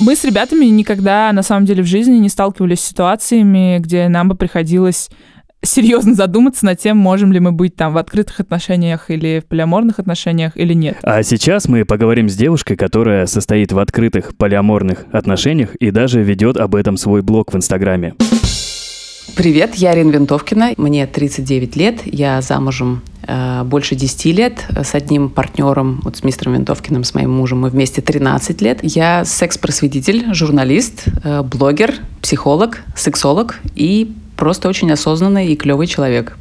Мы 0.00 0.16
с 0.16 0.24
ребятами 0.24 0.64
никогда, 0.64 1.30
на 1.34 1.42
самом 1.42 1.66
деле, 1.66 1.82
в 1.82 1.86
жизни 1.86 2.16
не 2.16 2.30
сталкивались 2.30 2.80
с 2.80 2.88
ситуациями, 2.88 3.76
где 3.78 4.08
нам 4.08 4.28
бы 4.30 4.36
приходилось 4.36 5.10
серьезно 5.62 6.14
задуматься 6.14 6.64
над 6.64 6.78
тем, 6.78 6.96
можем 6.96 7.32
ли 7.32 7.40
мы 7.40 7.52
быть 7.52 7.76
там 7.76 7.92
в 7.92 7.98
открытых 7.98 8.40
отношениях 8.40 9.10
или 9.10 9.40
в 9.44 9.48
полиаморных 9.48 9.98
отношениях 9.98 10.56
или 10.56 10.74
нет. 10.74 10.98
А 11.02 11.22
сейчас 11.22 11.68
мы 11.68 11.84
поговорим 11.84 12.28
с 12.28 12.36
девушкой, 12.36 12.76
которая 12.76 13.26
состоит 13.26 13.72
в 13.72 13.78
открытых 13.78 14.36
полиаморных 14.36 15.06
отношениях 15.12 15.74
и 15.76 15.90
даже 15.90 16.22
ведет 16.22 16.56
об 16.56 16.74
этом 16.74 16.96
свой 16.96 17.22
блог 17.22 17.52
в 17.52 17.56
Инстаграме. 17.56 18.14
Привет, 19.36 19.74
я 19.74 19.90
Арина 19.90 20.12
Винтовкина, 20.12 20.74
мне 20.78 21.06
39 21.06 21.76
лет, 21.76 22.00
я 22.06 22.40
замужем 22.40 23.02
больше 23.64 23.94
10 23.94 24.24
лет 24.36 24.66
с 24.82 24.94
одним 24.94 25.28
партнером, 25.30 26.00
вот 26.04 26.16
с 26.16 26.24
мистером 26.24 26.54
Винтовкиным, 26.54 27.04
с 27.04 27.14
моим 27.14 27.30
мужем, 27.30 27.60
мы 27.60 27.70
вместе 27.70 28.00
13 28.00 28.60
лет. 28.62 28.80
Я 28.82 29.24
секс-просветитель, 29.24 30.32
журналист, 30.34 31.04
э, 31.24 31.42
блогер, 31.42 31.94
психолог, 32.22 32.82
сексолог 32.94 33.58
и 33.74 34.12
просто 34.36 34.68
очень 34.68 34.90
осознанный 34.92 35.48
и 35.48 35.56
клевый 35.56 35.86
человек. 35.86 36.36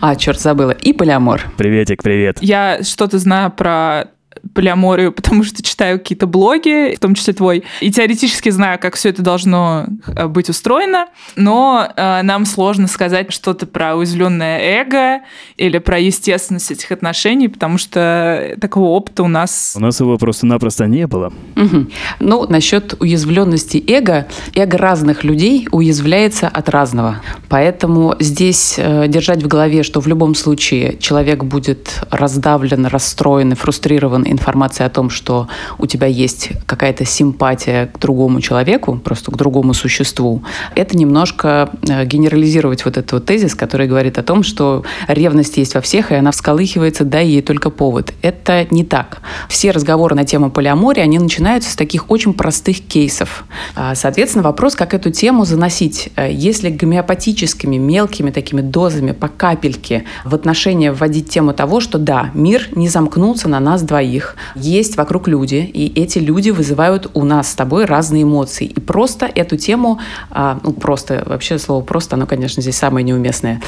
А, 0.00 0.16
черт, 0.16 0.40
забыла. 0.40 0.72
И 0.72 0.92
полиамор. 0.92 1.50
Приветик, 1.56 2.02
привет. 2.02 2.38
Я 2.40 2.82
что-то 2.82 3.18
знаю 3.18 3.50
про 3.50 4.08
полиаморию, 4.54 5.12
потому 5.12 5.44
что 5.44 5.62
читаю 5.62 5.98
какие-то 5.98 6.26
блоги, 6.26 6.94
в 6.94 6.98
том 6.98 7.14
числе 7.14 7.32
твой, 7.34 7.64
и 7.80 7.90
теоретически 7.90 8.50
знаю, 8.50 8.78
как 8.78 8.96
все 8.96 9.10
это 9.10 9.22
должно 9.22 9.86
э, 10.06 10.26
быть 10.26 10.48
устроено, 10.48 11.06
но 11.36 11.88
э, 11.96 12.22
нам 12.22 12.44
сложно 12.44 12.88
сказать 12.88 13.32
что-то 13.32 13.66
про 13.66 13.96
уязвленное 13.96 14.60
эго 14.60 15.22
или 15.56 15.78
про 15.78 15.98
естественность 15.98 16.70
этих 16.70 16.92
отношений, 16.92 17.48
потому 17.48 17.78
что 17.78 18.56
такого 18.60 18.88
опыта 18.90 19.22
у 19.22 19.28
нас 19.28 19.74
У 19.76 19.80
нас 19.80 20.00
его 20.00 20.18
просто-напросто 20.18 20.86
не 20.86 21.06
было. 21.06 21.32
Мгм. 21.54 21.90
Ну, 22.20 22.46
насчет 22.48 23.00
уязвленности 23.00 23.82
эго. 23.86 24.26
Эго 24.54 24.78
разных 24.78 25.24
людей 25.24 25.68
уязвляется 25.70 26.48
от 26.48 26.68
разного. 26.68 27.22
Поэтому 27.48 28.16
здесь 28.18 28.74
э, 28.76 29.06
держать 29.08 29.42
в 29.42 29.48
голове, 29.48 29.82
что 29.82 30.00
в 30.00 30.06
любом 30.06 30.34
случае 30.34 30.96
человек 30.98 31.44
будет 31.44 32.02
раздавлен, 32.10 32.86
расстроен 32.86 33.52
и 33.52 33.54
фрустрирован 33.54 34.22
информацией 34.32 34.86
о 34.86 34.90
том, 34.90 35.10
что 35.10 35.48
у 35.78 35.86
тебя 35.86 36.06
есть 36.06 36.50
какая-то 36.66 37.04
симпатия 37.04 37.86
к 37.86 37.98
другому 37.98 38.40
человеку, 38.40 39.00
просто 39.02 39.30
к 39.30 39.36
другому 39.36 39.74
существу, 39.74 40.42
это 40.74 40.96
немножко 40.96 41.70
э, 41.88 42.04
генерализировать 42.04 42.84
вот 42.84 42.96
этот 42.96 43.12
вот 43.12 43.26
тезис, 43.26 43.54
который 43.54 43.86
говорит 43.86 44.18
о 44.18 44.22
том, 44.22 44.42
что 44.42 44.84
ревность 45.08 45.56
есть 45.56 45.74
во 45.74 45.80
всех, 45.80 46.12
и 46.12 46.14
она 46.14 46.30
всколыхивается, 46.30 47.04
дай 47.04 47.26
ей 47.26 47.42
только 47.42 47.70
повод. 47.70 48.12
Это 48.22 48.66
не 48.70 48.84
так. 48.84 49.22
Все 49.48 49.70
разговоры 49.70 50.14
на 50.14 50.24
тему 50.24 50.50
полиамории, 50.50 51.00
они 51.00 51.18
начинаются 51.18 51.70
с 51.70 51.76
таких 51.76 52.10
очень 52.10 52.34
простых 52.34 52.80
кейсов. 52.80 53.44
А, 53.74 53.94
Соответственно, 53.94 54.42
вопрос, 54.42 54.74
как 54.74 54.94
эту 54.94 55.10
тему 55.10 55.44
заносить. 55.44 56.10
Э, 56.16 56.30
Если 56.30 56.70
гомеопатическими, 56.70 57.76
мелкими 57.76 58.30
такими 58.30 58.60
дозами 58.60 59.12
по 59.12 59.28
капельке 59.28 60.04
в 60.24 60.34
отношения 60.34 60.92
вводить 60.92 61.28
тему 61.28 61.52
того, 61.52 61.80
что 61.80 61.98
да, 61.98 62.30
мир 62.34 62.68
не 62.74 62.88
замкнулся 62.88 63.48
на 63.48 63.60
нас 63.60 63.82
двоих, 63.82 64.21
есть 64.54 64.96
вокруг 64.96 65.28
люди, 65.28 65.70
и 65.72 66.00
эти 66.00 66.18
люди 66.18 66.50
вызывают 66.50 67.10
у 67.14 67.24
нас 67.24 67.50
с 67.50 67.54
тобой 67.54 67.84
разные 67.84 68.22
эмоции. 68.22 68.66
И 68.66 68.80
просто 68.80 69.26
эту 69.26 69.56
тему, 69.56 70.00
а, 70.30 70.58
ну 70.62 70.72
просто, 70.72 71.22
вообще 71.26 71.58
слово 71.58 71.82
просто, 71.82 72.16
оно, 72.16 72.26
конечно, 72.26 72.62
здесь 72.62 72.76
самое 72.76 73.04
неуместное, 73.04 73.60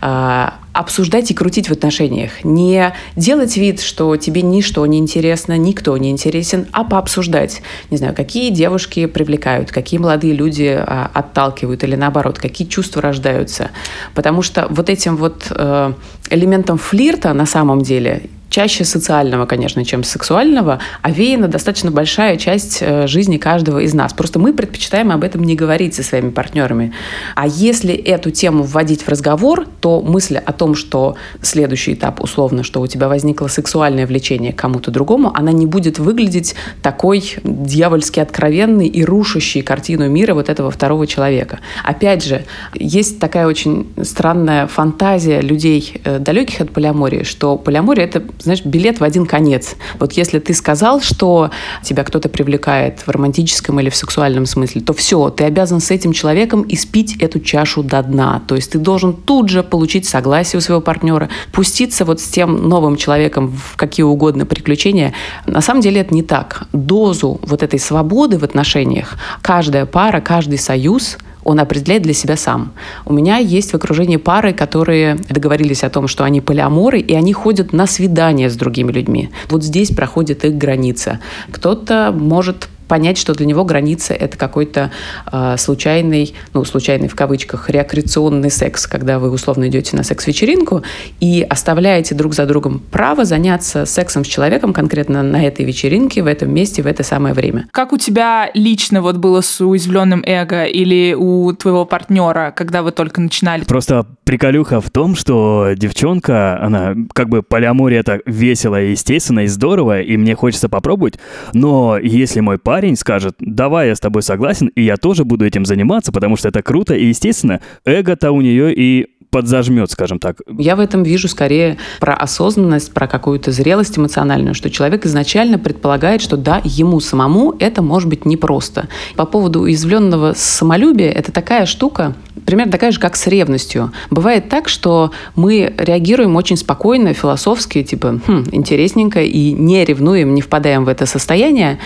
а, 0.00 0.54
обсуждать 0.72 1.30
и 1.30 1.34
крутить 1.34 1.68
в 1.68 1.72
отношениях. 1.72 2.44
Не 2.44 2.94
делать 3.16 3.56
вид, 3.56 3.80
что 3.80 4.16
тебе 4.16 4.42
ничто 4.42 4.86
не 4.86 4.98
интересно, 4.98 5.58
никто 5.58 5.96
не 5.96 6.10
интересен, 6.10 6.66
а 6.72 6.84
пообсуждать. 6.84 7.62
Не 7.90 7.96
знаю, 7.96 8.14
какие 8.14 8.50
девушки 8.50 9.06
привлекают, 9.06 9.72
какие 9.72 9.98
молодые 9.98 10.34
люди 10.34 10.76
а, 10.78 11.10
отталкивают 11.12 11.82
или 11.82 11.96
наоборот, 11.96 12.38
какие 12.38 12.68
чувства 12.68 13.02
рождаются. 13.02 13.70
Потому 14.14 14.42
что 14.42 14.66
вот 14.70 14.88
этим 14.88 15.16
вот 15.16 15.46
э, 15.50 15.92
элементом 16.30 16.78
флирта 16.78 17.32
на 17.32 17.46
самом 17.46 17.82
деле 17.82 18.22
чаще 18.50 18.84
социального, 18.84 19.46
конечно, 19.46 19.84
чем 19.84 20.02
сексуального, 20.04 20.80
овеяна 21.02 21.48
достаточно 21.48 21.90
большая 21.90 22.36
часть 22.36 22.78
э, 22.80 23.06
жизни 23.06 23.36
каждого 23.36 23.78
из 23.78 23.94
нас. 23.94 24.12
Просто 24.12 24.38
мы 24.38 24.52
предпочитаем 24.52 25.10
об 25.10 25.24
этом 25.24 25.44
не 25.44 25.54
говорить 25.54 25.94
со 25.94 26.02
своими 26.02 26.30
партнерами. 26.30 26.92
А 27.34 27.46
если 27.46 27.94
эту 27.94 28.30
тему 28.30 28.62
вводить 28.62 29.02
в 29.02 29.08
разговор, 29.08 29.66
то 29.80 30.00
мысль 30.00 30.36
о 30.36 30.52
том, 30.52 30.74
что 30.74 31.16
следующий 31.42 31.94
этап, 31.94 32.22
условно, 32.22 32.62
что 32.62 32.80
у 32.80 32.86
тебя 32.86 33.08
возникло 33.08 33.48
сексуальное 33.48 34.06
влечение 34.06 34.52
к 34.52 34.56
кому-то 34.56 34.90
другому, 34.90 35.32
она 35.34 35.52
не 35.52 35.66
будет 35.66 35.98
выглядеть 35.98 36.54
такой 36.82 37.36
дьявольски 37.44 38.20
откровенной 38.20 38.86
и 38.86 39.04
рушащей 39.04 39.62
картину 39.62 40.08
мира 40.08 40.34
вот 40.34 40.48
этого 40.48 40.70
второго 40.70 41.06
человека. 41.06 41.60
Опять 41.84 42.24
же, 42.24 42.44
есть 42.74 43.18
такая 43.18 43.46
очень 43.46 43.88
странная 44.02 44.66
фантазия 44.66 45.40
людей, 45.40 46.00
э, 46.04 46.18
далеких 46.18 46.60
от 46.60 46.70
полиамории, 46.70 47.24
что 47.24 47.56
полиамория— 47.56 48.04
это, 48.06 48.22
знаешь, 48.38 48.64
билет 48.64 49.00
в 49.00 49.04
один 49.04 49.26
конец. 49.26 49.76
Вот 49.98 50.12
если 50.12 50.38
ты 50.38 50.54
сказал, 50.54 51.00
что 51.00 51.50
тебя 51.82 52.04
кто-то 52.04 52.28
привлекает 52.28 53.00
в 53.00 53.08
романтическом 53.08 53.80
или 53.80 53.90
в 53.90 53.96
сексуальном 53.96 54.46
смысле, 54.46 54.80
то 54.80 54.92
все, 54.92 55.30
ты 55.30 55.44
обязан 55.44 55.80
с 55.80 55.90
этим 55.90 56.12
человеком 56.12 56.64
испить 56.68 57.16
эту 57.20 57.40
чашу 57.40 57.82
до 57.82 58.02
дна. 58.02 58.42
То 58.46 58.54
есть 58.54 58.72
ты 58.72 58.78
должен 58.78 59.14
тут 59.14 59.48
же 59.48 59.62
получить 59.62 60.06
согласие 60.06 60.58
у 60.58 60.60
своего 60.60 60.80
партнера, 60.80 61.28
пуститься 61.52 62.04
вот 62.04 62.20
с 62.20 62.28
тем 62.28 62.68
новым 62.68 62.96
человеком 62.96 63.48
в 63.50 63.76
какие 63.76 64.04
угодно 64.04 64.46
приключения. 64.46 65.14
На 65.46 65.60
самом 65.60 65.80
деле 65.80 66.00
это 66.00 66.14
не 66.14 66.22
так. 66.22 66.64
Дозу 66.72 67.40
вот 67.42 67.62
этой 67.62 67.78
свободы 67.78 68.38
в 68.38 68.44
отношениях 68.44 69.16
каждая 69.42 69.86
пара, 69.86 70.20
каждый 70.20 70.58
союз 70.58 71.18
он 71.48 71.60
определяет 71.60 72.02
для 72.02 72.12
себя 72.12 72.36
сам. 72.36 72.72
У 73.06 73.14
меня 73.14 73.38
есть 73.38 73.70
в 73.70 73.74
окружении 73.74 74.18
пары, 74.18 74.52
которые 74.52 75.16
договорились 75.30 75.82
о 75.82 75.88
том, 75.88 76.06
что 76.06 76.24
они 76.24 76.42
полиаморы, 76.42 77.00
и 77.00 77.14
они 77.14 77.32
ходят 77.32 77.72
на 77.72 77.86
свидания 77.86 78.50
с 78.50 78.54
другими 78.54 78.92
людьми. 78.92 79.30
Вот 79.48 79.64
здесь 79.64 79.90
проходит 79.90 80.44
их 80.44 80.58
граница. 80.58 81.20
Кто-то 81.50 82.12
может 82.14 82.68
понять, 82.88 83.18
что 83.18 83.34
для 83.34 83.46
него 83.46 83.64
граница 83.64 84.14
это 84.14 84.36
какой-то 84.36 84.90
э, 85.30 85.56
случайный, 85.58 86.34
ну, 86.54 86.64
случайный 86.64 87.08
в 87.08 87.14
кавычках, 87.14 87.70
рекреационный 87.70 88.50
секс, 88.50 88.86
когда 88.86 89.18
вы 89.18 89.30
условно 89.30 89.68
идете 89.68 89.96
на 89.96 90.02
секс-вечеринку 90.02 90.82
и 91.20 91.46
оставляете 91.48 92.14
друг 92.14 92.34
за 92.34 92.46
другом 92.46 92.82
право 92.90 93.24
заняться 93.24 93.86
сексом 93.86 94.24
с 94.24 94.28
человеком 94.28 94.72
конкретно 94.72 95.22
на 95.22 95.44
этой 95.44 95.64
вечеринке, 95.64 96.22
в 96.22 96.26
этом 96.26 96.52
месте, 96.52 96.82
в 96.82 96.86
это 96.86 97.02
самое 97.02 97.34
время. 97.34 97.68
Как 97.70 97.92
у 97.92 97.98
тебя 97.98 98.50
лично 98.54 99.02
вот 99.02 99.16
было 99.16 99.40
с 99.42 99.60
уязвленным 99.60 100.22
эго 100.26 100.64
или 100.64 101.14
у 101.14 101.52
твоего 101.52 101.84
партнера, 101.84 102.52
когда 102.56 102.82
вы 102.82 102.92
только 102.92 103.20
начинали? 103.20 103.64
Просто 103.64 104.06
приколюха 104.24 104.80
в 104.80 104.90
том, 104.90 105.14
что 105.14 105.72
девчонка, 105.76 106.60
она 106.62 106.94
как 107.12 107.28
бы 107.28 107.42
полиамория 107.42 108.00
это 108.00 108.20
весело 108.24 108.80
и 108.80 108.92
естественно 108.92 109.40
и 109.40 109.46
здорово, 109.46 110.00
и 110.00 110.16
мне 110.16 110.34
хочется 110.34 110.68
попробовать, 110.68 111.18
но 111.52 111.98
если 111.98 112.40
мой 112.40 112.58
парень 112.58 112.77
скажет, 112.96 113.36
давай 113.40 113.88
я 113.88 113.94
с 113.94 114.00
тобой 114.00 114.22
согласен, 114.22 114.68
и 114.68 114.82
я 114.82 114.96
тоже 114.96 115.24
буду 115.24 115.44
этим 115.44 115.64
заниматься, 115.64 116.12
потому 116.12 116.36
что 116.36 116.48
это 116.48 116.62
круто 116.62 116.94
и 116.94 117.06
естественно, 117.06 117.60
эго-то 117.84 118.30
у 118.32 118.40
нее 118.40 118.74
и 118.74 119.08
подзажмет, 119.30 119.90
скажем 119.90 120.18
так. 120.18 120.40
Я 120.58 120.76
в 120.76 120.80
этом 120.80 121.02
вижу 121.02 121.28
скорее 121.28 121.76
про 122.00 122.14
осознанность, 122.14 122.92
про 122.92 123.06
какую-то 123.06 123.52
зрелость 123.52 123.98
эмоциональную, 123.98 124.54
что 124.54 124.70
человек 124.70 125.06
изначально 125.06 125.58
предполагает, 125.58 126.22
что 126.22 126.36
да, 126.36 126.60
ему 126.64 127.00
самому 127.00 127.54
это 127.58 127.82
может 127.82 128.08
быть 128.08 128.24
непросто. 128.24 128.88
По 129.16 129.26
поводу 129.26 129.60
уязвленного 129.60 130.32
самолюбия, 130.34 131.10
это 131.10 131.32
такая 131.32 131.66
штука, 131.66 132.14
примерно 132.46 132.72
такая 132.72 132.90
же, 132.90 133.00
как 133.00 133.16
с 133.16 133.26
ревностью. 133.26 133.92
Бывает 134.10 134.48
так, 134.48 134.68
что 134.68 135.12
мы 135.36 135.74
реагируем 135.76 136.36
очень 136.36 136.56
спокойно, 136.56 137.12
философски, 137.12 137.82
типа, 137.82 138.20
хм, 138.26 138.44
интересненько, 138.52 139.22
и 139.22 139.52
не 139.52 139.84
ревнуем, 139.84 140.34
не 140.34 140.40
впадаем 140.40 140.84
в 140.84 140.88
это 140.88 141.04
состояние, 141.04 141.78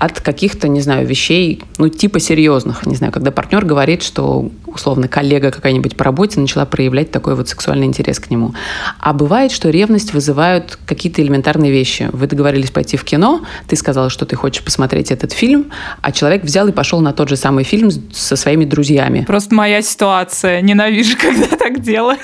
от 0.00 0.18
каких-то, 0.18 0.66
не 0.66 0.80
знаю, 0.80 1.06
вещей, 1.06 1.62
ну, 1.76 1.90
типа 1.90 2.20
серьезных. 2.20 2.86
Не 2.86 2.96
знаю, 2.96 3.12
когда 3.12 3.30
партнер 3.30 3.66
говорит, 3.66 4.02
что, 4.02 4.50
условно, 4.66 5.08
коллега 5.08 5.50
какая-нибудь 5.50 5.94
по 5.94 6.04
работе 6.04 6.40
начала 6.40 6.64
проявлять 6.64 7.10
такой 7.10 7.34
вот 7.34 7.50
сексуальный 7.50 7.86
интерес 7.86 8.18
к 8.18 8.30
нему. 8.30 8.54
А 8.98 9.12
бывает, 9.12 9.52
что 9.52 9.68
ревность 9.68 10.14
вызывают 10.14 10.78
какие-то 10.86 11.20
элементарные 11.20 11.70
вещи. 11.70 12.08
Вы 12.14 12.26
договорились 12.28 12.70
пойти 12.70 12.96
в 12.96 13.04
кино, 13.04 13.42
ты 13.68 13.76
сказала, 13.76 14.08
что 14.08 14.24
ты 14.24 14.36
хочешь 14.36 14.64
посмотреть 14.64 15.10
этот 15.10 15.32
фильм, 15.32 15.66
а 16.00 16.12
человек 16.12 16.44
взял 16.44 16.66
и 16.66 16.72
пошел 16.72 17.00
на 17.02 17.12
тот 17.12 17.28
же 17.28 17.36
самый 17.36 17.64
фильм 17.64 17.90
со 18.10 18.36
своими 18.36 18.64
друзьями. 18.64 19.24
Просто 19.26 19.54
моя 19.54 19.82
ситуация. 19.82 20.62
Ненавижу, 20.62 21.14
когда 21.20 21.46
так 21.58 21.82
делают. 21.82 22.20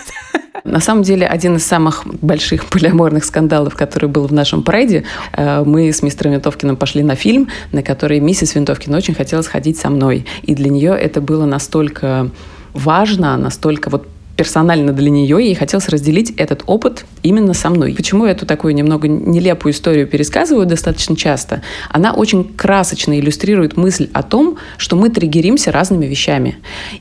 На 0.67 0.81
самом 0.81 1.03
деле, 1.03 1.27
один 1.27 1.57
из 1.57 1.65
самых 1.65 2.03
больших 2.07 2.65
полиаморных 2.71 3.25
скандалов, 3.25 3.75
который 3.75 4.09
был 4.09 4.27
в 4.27 4.33
нашем 4.33 4.63
прайде, 4.63 5.05
э, 5.33 5.63
мы 5.65 5.93
с 5.93 6.03
мистером 6.03 6.33
Винтовкиным 6.33 6.77
пошли 6.77 7.03
на 7.03 7.15
фильм, 7.15 7.49
на 7.73 7.83
который 7.83 8.21
миссис 8.21 8.55
Винтовкина 8.55 8.97
очень 8.97 9.15
хотела 9.15 9.43
сходить 9.43 9.79
со 9.79 9.91
мной. 9.91 10.27
И 10.43 10.55
для 10.55 10.71
нее 10.71 10.93
это 10.93 11.21
было 11.21 11.47
настолько 11.47 12.31
важно, 12.73 13.37
настолько 13.37 13.91
вот 13.91 14.07
персонально 14.37 14.93
для 14.93 15.11
нее, 15.11 15.39
ей 15.39 15.55
хотелось 15.55 15.89
разделить 15.89 16.33
этот 16.37 16.63
опыт 16.67 17.07
именно 17.23 17.55
со 17.55 17.71
мной. 17.71 17.95
Почему 17.95 18.27
я 18.27 18.33
эту 18.33 18.45
такую 18.47 18.75
немного 18.75 19.09
нелепую 19.09 19.73
историю 19.73 20.07
пересказываю 20.07 20.67
достаточно 20.67 21.17
часто? 21.17 21.63
Она 21.91 22.13
очень 22.13 22.45
красочно 22.45 23.19
иллюстрирует 23.19 23.77
мысль 23.77 24.11
о 24.13 24.23
том, 24.23 24.59
что 24.77 24.97
мы 24.97 25.09
триггеримся 25.09 25.73
разными 25.73 26.07
вещами. 26.07 26.59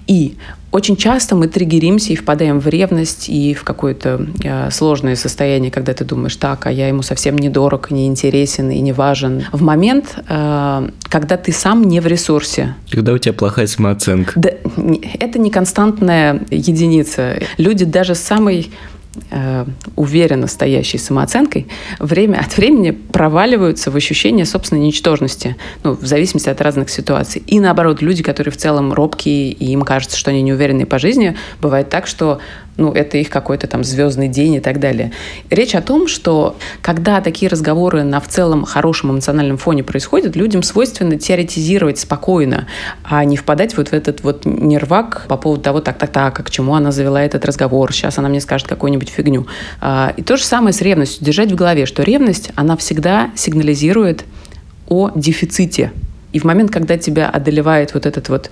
И 0.07 0.36
очень 0.75 0.98
часто 0.98 1.38
мы 1.38 1.48
триггеримся 1.48 2.12
и 2.12 2.17
впадаем 2.17 2.60
в 2.60 2.67
ревность 2.67 3.29
и 3.29 3.53
в 3.53 3.63
какое-то 3.63 4.27
э, 4.44 4.70
сложное 4.72 5.15
состояние, 5.15 5.72
когда 5.72 5.94
ты 5.94 6.03
думаешь, 6.03 6.36
так, 6.36 6.65
а 6.65 6.72
я 6.72 6.89
ему 6.89 7.01
совсем 7.01 7.38
не 7.38 7.48
дорог, 7.48 7.91
не 7.91 8.08
интересен 8.08 8.70
и 8.70 8.82
не 8.82 8.91
важен. 8.91 9.46
В 9.53 9.62
момент, 9.62 10.17
э, 10.27 10.89
когда 11.03 11.38
ты 11.38 11.53
сам 11.53 11.84
не 11.86 12.01
в 12.01 12.08
ресурсе. 12.08 12.75
Когда 12.91 13.13
у 13.13 13.17
тебя 13.17 13.32
плохая 13.32 13.67
самооценка. 13.67 14.34
Да, 14.36 14.50
это 15.22 15.39
не 15.39 15.50
константная 15.50 16.41
единица. 16.51 17.39
Люди 17.58 17.86
даже 17.86 18.13
с 18.13 18.20
самой 18.20 18.70
э, 19.31 19.65
уверенно 19.95 20.48
стоящей 20.48 20.98
самооценкой, 20.98 21.67
время 22.00 22.38
от 22.38 22.57
времени 22.57 22.91
проваливаются 22.91 23.91
в 23.91 23.95
ощущение 23.95 24.45
собственной 24.45 24.81
ничтожности, 24.81 25.55
ну, 25.84 25.93
в 25.93 26.05
зависимости 26.05 26.50
от 26.50 26.62
разных 26.62 26.89
ситуаций. 26.89 27.43
И 27.48 27.60
наоборот, 27.60 28.01
люди, 28.01 28.24
которые 28.24 28.51
в 28.51 28.57
целом 28.57 28.93
робкие, 28.93 29.51
и 29.51 29.72
им 29.72 29.81
кажется, 29.81 30.17
что 30.17 30.31
они 30.31 30.41
не 30.41 30.53
уверены 30.53 30.86
по 30.86 31.00
жизни, 31.00 31.36
бывает 31.62 31.89
так, 31.89 32.07
что 32.07 32.39
ну, 32.77 32.91
это 32.91 33.17
их 33.17 33.29
какой-то 33.29 33.67
там 33.67 33.84
звездный 33.84 34.27
день 34.27 34.55
и 34.55 34.60
так 34.60 34.79
далее. 34.79 35.12
Речь 35.50 35.75
о 35.75 35.82
том, 35.82 36.08
что 36.08 36.58
когда 36.82 37.22
такие 37.22 37.50
разговоры 37.50 38.03
на 38.03 38.20
в 38.20 38.27
целом 38.27 38.65
хорошем 38.65 39.12
эмоциональном 39.12 39.58
фоне 39.58 39.84
происходят, 39.84 40.36
людям 40.36 40.63
свойственно 40.63 41.17
теоретизировать 41.17 42.00
спокойно, 42.00 42.67
а 43.03 43.24
не 43.24 43.38
впадать 43.38 43.77
вот 43.77 43.89
в 43.89 43.94
этот 43.94 44.24
вот 44.24 44.46
нервак 44.46 45.25
по 45.27 45.38
поводу 45.38 45.62
того, 45.62 45.82
так-так-так, 45.82 46.46
к 46.46 46.50
чему 46.50 46.75
она 46.75 46.91
завела 46.91 47.22
этот 47.22 47.46
разговор, 47.46 47.94
сейчас 47.94 48.17
она 48.17 48.29
мне 48.29 48.41
скажет 48.41 48.67
какую-нибудь 48.67 49.10
фигню. 49.10 49.48
А, 49.82 50.13
и 50.17 50.22
то 50.22 50.38
же 50.38 50.44
самое 50.44 50.74
с 50.74 50.82
ревностью. 50.82 51.25
Держать 51.25 51.51
в 51.51 51.55
голове, 51.55 51.86
что 51.86 52.03
ревность, 52.03 52.51
она 52.55 52.75
всегда 52.77 53.32
сигнализирует 53.36 54.25
о 54.88 55.12
дефиците 55.15 55.91
и 56.36 56.39
в 56.39 56.44
момент, 56.44 56.70
когда 56.70 56.98
тебя 56.98 57.30
одолевает 57.30 57.94
вот 57.94 58.06
этот 58.06 58.27
вот 58.27 58.50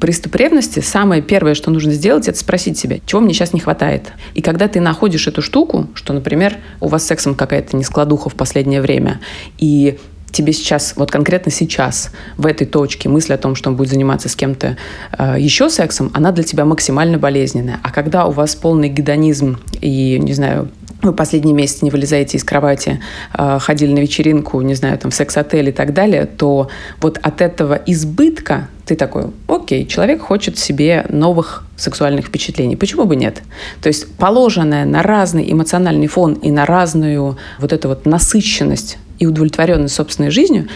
приступ 0.00 0.34
ревности, 0.36 0.80
самое 0.80 1.20
первое, 1.20 1.52
что 1.54 1.70
нужно 1.70 1.92
сделать, 1.92 2.28
это 2.28 2.38
спросить 2.38 2.78
себя, 2.78 2.96
чего 3.04 3.20
мне 3.20 3.34
сейчас 3.34 3.52
не 3.52 3.60
хватает. 3.60 4.04
И 4.32 4.40
когда 4.40 4.68
ты 4.68 4.80
находишь 4.80 5.28
эту 5.28 5.42
штуку, 5.42 5.86
что, 5.92 6.14
например, 6.14 6.56
у 6.80 6.88
вас 6.88 7.02
с 7.02 7.08
сексом 7.08 7.34
какая-то 7.34 7.76
нескладуха 7.76 8.30
в 8.30 8.34
последнее 8.36 8.80
время, 8.80 9.20
и 9.58 9.98
тебе 10.32 10.54
сейчас, 10.54 10.94
вот 10.96 11.10
конкретно 11.10 11.52
сейчас, 11.52 12.10
в 12.38 12.46
этой 12.46 12.66
точке, 12.66 13.10
мысль 13.10 13.34
о 13.34 13.36
том, 13.36 13.54
что 13.54 13.68
он 13.68 13.76
будет 13.76 13.90
заниматься 13.90 14.30
с 14.30 14.34
кем-то 14.34 14.78
э, 15.18 15.36
еще 15.38 15.68
сексом, 15.68 16.10
она 16.14 16.32
для 16.32 16.42
тебя 16.42 16.64
максимально 16.64 17.18
болезненная. 17.18 17.80
А 17.82 17.90
когда 17.90 18.24
у 18.24 18.30
вас 18.30 18.54
полный 18.54 18.88
гедонизм 18.88 19.58
и, 19.82 20.18
не 20.18 20.32
знаю, 20.32 20.70
вы 21.06 21.12
последний 21.12 21.52
месяц 21.52 21.82
не 21.82 21.90
вылезаете 21.90 22.36
из 22.36 22.44
кровати, 22.44 23.00
а, 23.32 23.58
ходили 23.58 23.92
на 23.92 24.00
вечеринку, 24.00 24.60
не 24.60 24.74
знаю, 24.74 24.98
там 24.98 25.10
в 25.10 25.14
секс-отель 25.14 25.68
и 25.68 25.72
так 25.72 25.92
далее, 25.92 26.26
то 26.26 26.68
вот 27.00 27.18
от 27.22 27.40
этого 27.40 27.74
избытка 27.86 28.68
ты 28.84 28.94
такой, 28.94 29.32
окей, 29.48 29.86
человек 29.86 30.22
хочет 30.22 30.58
себе 30.58 31.06
новых 31.08 31.64
сексуальных 31.76 32.26
впечатлений. 32.26 32.76
Почему 32.76 33.04
бы 33.04 33.16
нет? 33.16 33.42
То 33.82 33.88
есть 33.88 34.14
положенное 34.16 34.84
на 34.84 35.02
разный 35.02 35.50
эмоциональный 35.50 36.06
фон 36.06 36.34
и 36.34 36.50
на 36.50 36.66
разную 36.66 37.36
вот 37.58 37.72
эту 37.72 37.88
вот 37.88 38.06
насыщенность 38.06 38.98
и 39.18 39.26
удовлетворенность 39.26 39.94
собственной 39.94 40.30
жизнью, 40.30 40.68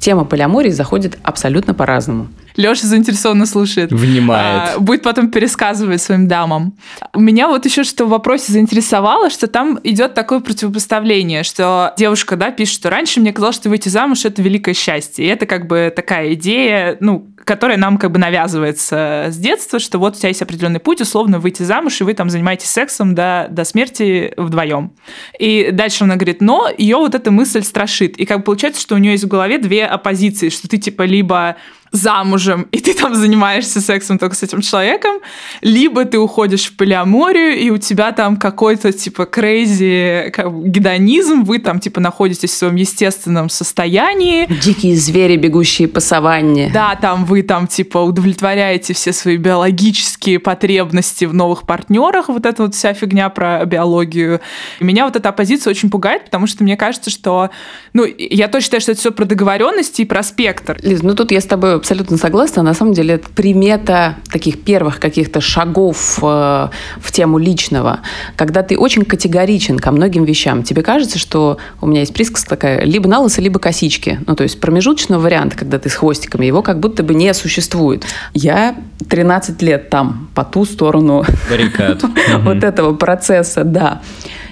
тема 0.00 0.24
полиамории 0.24 0.70
заходит 0.70 1.18
абсолютно 1.22 1.74
по-разному. 1.74 2.28
Леша 2.56 2.86
заинтересованно 2.86 3.46
слушает. 3.46 3.92
Внимает. 3.92 4.76
А, 4.76 4.78
будет 4.80 5.02
потом 5.02 5.30
пересказывать 5.30 6.02
своим 6.02 6.26
дамам. 6.26 6.74
Меня 7.14 7.48
вот 7.48 7.64
еще 7.64 7.84
что 7.84 8.06
в 8.06 8.08
вопросе 8.08 8.52
заинтересовало, 8.52 9.30
что 9.30 9.46
там 9.46 9.78
идет 9.84 10.14
такое 10.14 10.40
противопоставление, 10.40 11.42
что 11.42 11.94
девушка, 11.96 12.36
да, 12.36 12.50
пишет, 12.50 12.74
что 12.74 12.90
раньше 12.90 13.20
мне 13.20 13.32
казалось, 13.32 13.56
что 13.56 13.68
выйти 13.68 13.88
замуж– 13.88 14.24
это 14.24 14.42
великое 14.42 14.74
счастье. 14.74 15.24
И 15.24 15.28
это 15.28 15.46
как 15.46 15.66
бы 15.66 15.92
такая 15.94 16.34
идея, 16.34 16.96
ну, 17.00 17.29
которая 17.50 17.78
нам 17.78 17.98
как 17.98 18.12
бы 18.12 18.20
навязывается 18.20 19.26
с 19.28 19.36
детства, 19.36 19.80
что 19.80 19.98
вот 19.98 20.14
у 20.14 20.18
тебя 20.20 20.28
есть 20.28 20.40
определенный 20.40 20.78
путь, 20.78 21.00
условно, 21.00 21.40
выйти 21.40 21.64
замуж, 21.64 22.00
и 22.00 22.04
вы 22.04 22.14
там 22.14 22.30
занимаетесь 22.30 22.70
сексом 22.70 23.12
до, 23.16 23.48
до 23.50 23.64
смерти 23.64 24.32
вдвоем. 24.36 24.92
И 25.36 25.70
дальше 25.72 26.04
она 26.04 26.14
говорит, 26.14 26.40
но 26.40 26.68
ее 26.78 26.98
вот 26.98 27.16
эта 27.16 27.32
мысль 27.32 27.64
страшит. 27.64 28.16
И 28.18 28.24
как 28.24 28.44
получается, 28.44 28.80
что 28.80 28.94
у 28.94 28.98
нее 28.98 29.14
есть 29.14 29.24
в 29.24 29.26
голове 29.26 29.58
две 29.58 29.84
оппозиции, 29.84 30.48
что 30.48 30.68
ты 30.68 30.78
типа 30.78 31.02
либо 31.02 31.56
замужем, 31.92 32.68
и 32.70 32.80
ты 32.80 32.94
там 32.94 33.14
занимаешься 33.14 33.80
сексом 33.80 34.18
только 34.18 34.36
с 34.36 34.42
этим 34.42 34.60
человеком, 34.60 35.16
либо 35.60 36.04
ты 36.04 36.18
уходишь 36.18 36.66
в 36.66 36.76
полиаморию, 36.76 37.58
и 37.58 37.70
у 37.70 37.78
тебя 37.78 38.12
там 38.12 38.36
какой-то, 38.36 38.92
типа, 38.92 39.26
крейзи 39.26 40.30
как 40.32 40.66
гедонизм, 40.66 41.42
вы 41.42 41.58
там, 41.58 41.80
типа, 41.80 42.00
находитесь 42.00 42.50
в 42.50 42.56
своем 42.56 42.76
естественном 42.76 43.48
состоянии. 43.48 44.46
Дикие 44.62 44.96
звери, 44.96 45.36
бегущие 45.36 45.88
по 45.88 46.00
саванне. 46.00 46.70
Да, 46.72 46.94
там 46.94 47.24
вы 47.24 47.42
там, 47.42 47.66
типа, 47.66 47.98
удовлетворяете 47.98 48.94
все 48.94 49.12
свои 49.12 49.36
биологические 49.36 50.38
потребности 50.38 51.24
в 51.24 51.34
новых 51.34 51.62
партнерах, 51.62 52.28
вот 52.28 52.46
эта 52.46 52.62
вот 52.62 52.74
вся 52.74 52.94
фигня 52.94 53.28
про 53.30 53.64
биологию. 53.64 54.40
И 54.78 54.84
меня 54.84 55.06
вот 55.06 55.16
эта 55.16 55.30
оппозиция 55.30 55.70
очень 55.72 55.90
пугает, 55.90 56.26
потому 56.26 56.46
что 56.46 56.62
мне 56.62 56.76
кажется, 56.76 57.10
что, 57.10 57.50
ну, 57.92 58.04
я 58.16 58.46
точно 58.46 58.60
считаю, 58.60 58.80
что 58.80 58.92
это 58.92 59.00
все 59.00 59.10
про 59.10 59.24
договоренности 59.24 60.02
и 60.02 60.04
про 60.04 60.22
спектр. 60.22 60.78
Лиз, 60.82 61.02
ну 61.02 61.14
тут 61.14 61.32
я 61.32 61.40
с 61.40 61.46
тобой 61.46 61.79
абсолютно 61.80 62.16
согласна. 62.16 62.62
На 62.62 62.74
самом 62.74 62.92
деле, 62.92 63.14
это 63.14 63.28
примета 63.30 64.16
таких 64.30 64.62
первых 64.62 65.00
каких-то 65.00 65.40
шагов 65.40 66.18
э, 66.22 66.68
в 67.00 67.12
тему 67.12 67.38
личного, 67.38 68.00
когда 68.36 68.62
ты 68.62 68.78
очень 68.78 69.04
категоричен 69.04 69.78
ко 69.78 69.90
многим 69.90 70.24
вещам. 70.24 70.62
Тебе 70.62 70.82
кажется, 70.82 71.18
что 71.18 71.58
у 71.80 71.86
меня 71.86 72.00
есть 72.00 72.14
присказка 72.14 72.50
такая, 72.50 72.84
либо 72.84 73.08
на 73.08 73.20
лысо, 73.20 73.40
либо 73.40 73.58
косички. 73.58 74.20
Ну, 74.26 74.36
то 74.36 74.42
есть 74.42 74.60
промежуточного 74.60 75.20
варианта, 75.20 75.56
когда 75.56 75.78
ты 75.78 75.88
с 75.88 75.94
хвостиками, 75.94 76.46
его 76.46 76.62
как 76.62 76.80
будто 76.80 77.02
бы 77.02 77.14
не 77.14 77.32
существует. 77.34 78.04
Я 78.34 78.76
13 79.08 79.60
лет 79.62 79.90
там, 79.90 80.28
по 80.34 80.44
ту 80.44 80.64
сторону 80.64 81.24
вот 82.44 82.64
этого 82.64 82.94
процесса, 82.94 83.64
да. 83.64 84.02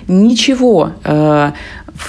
Ничего 0.09 0.93
э, 1.05 1.53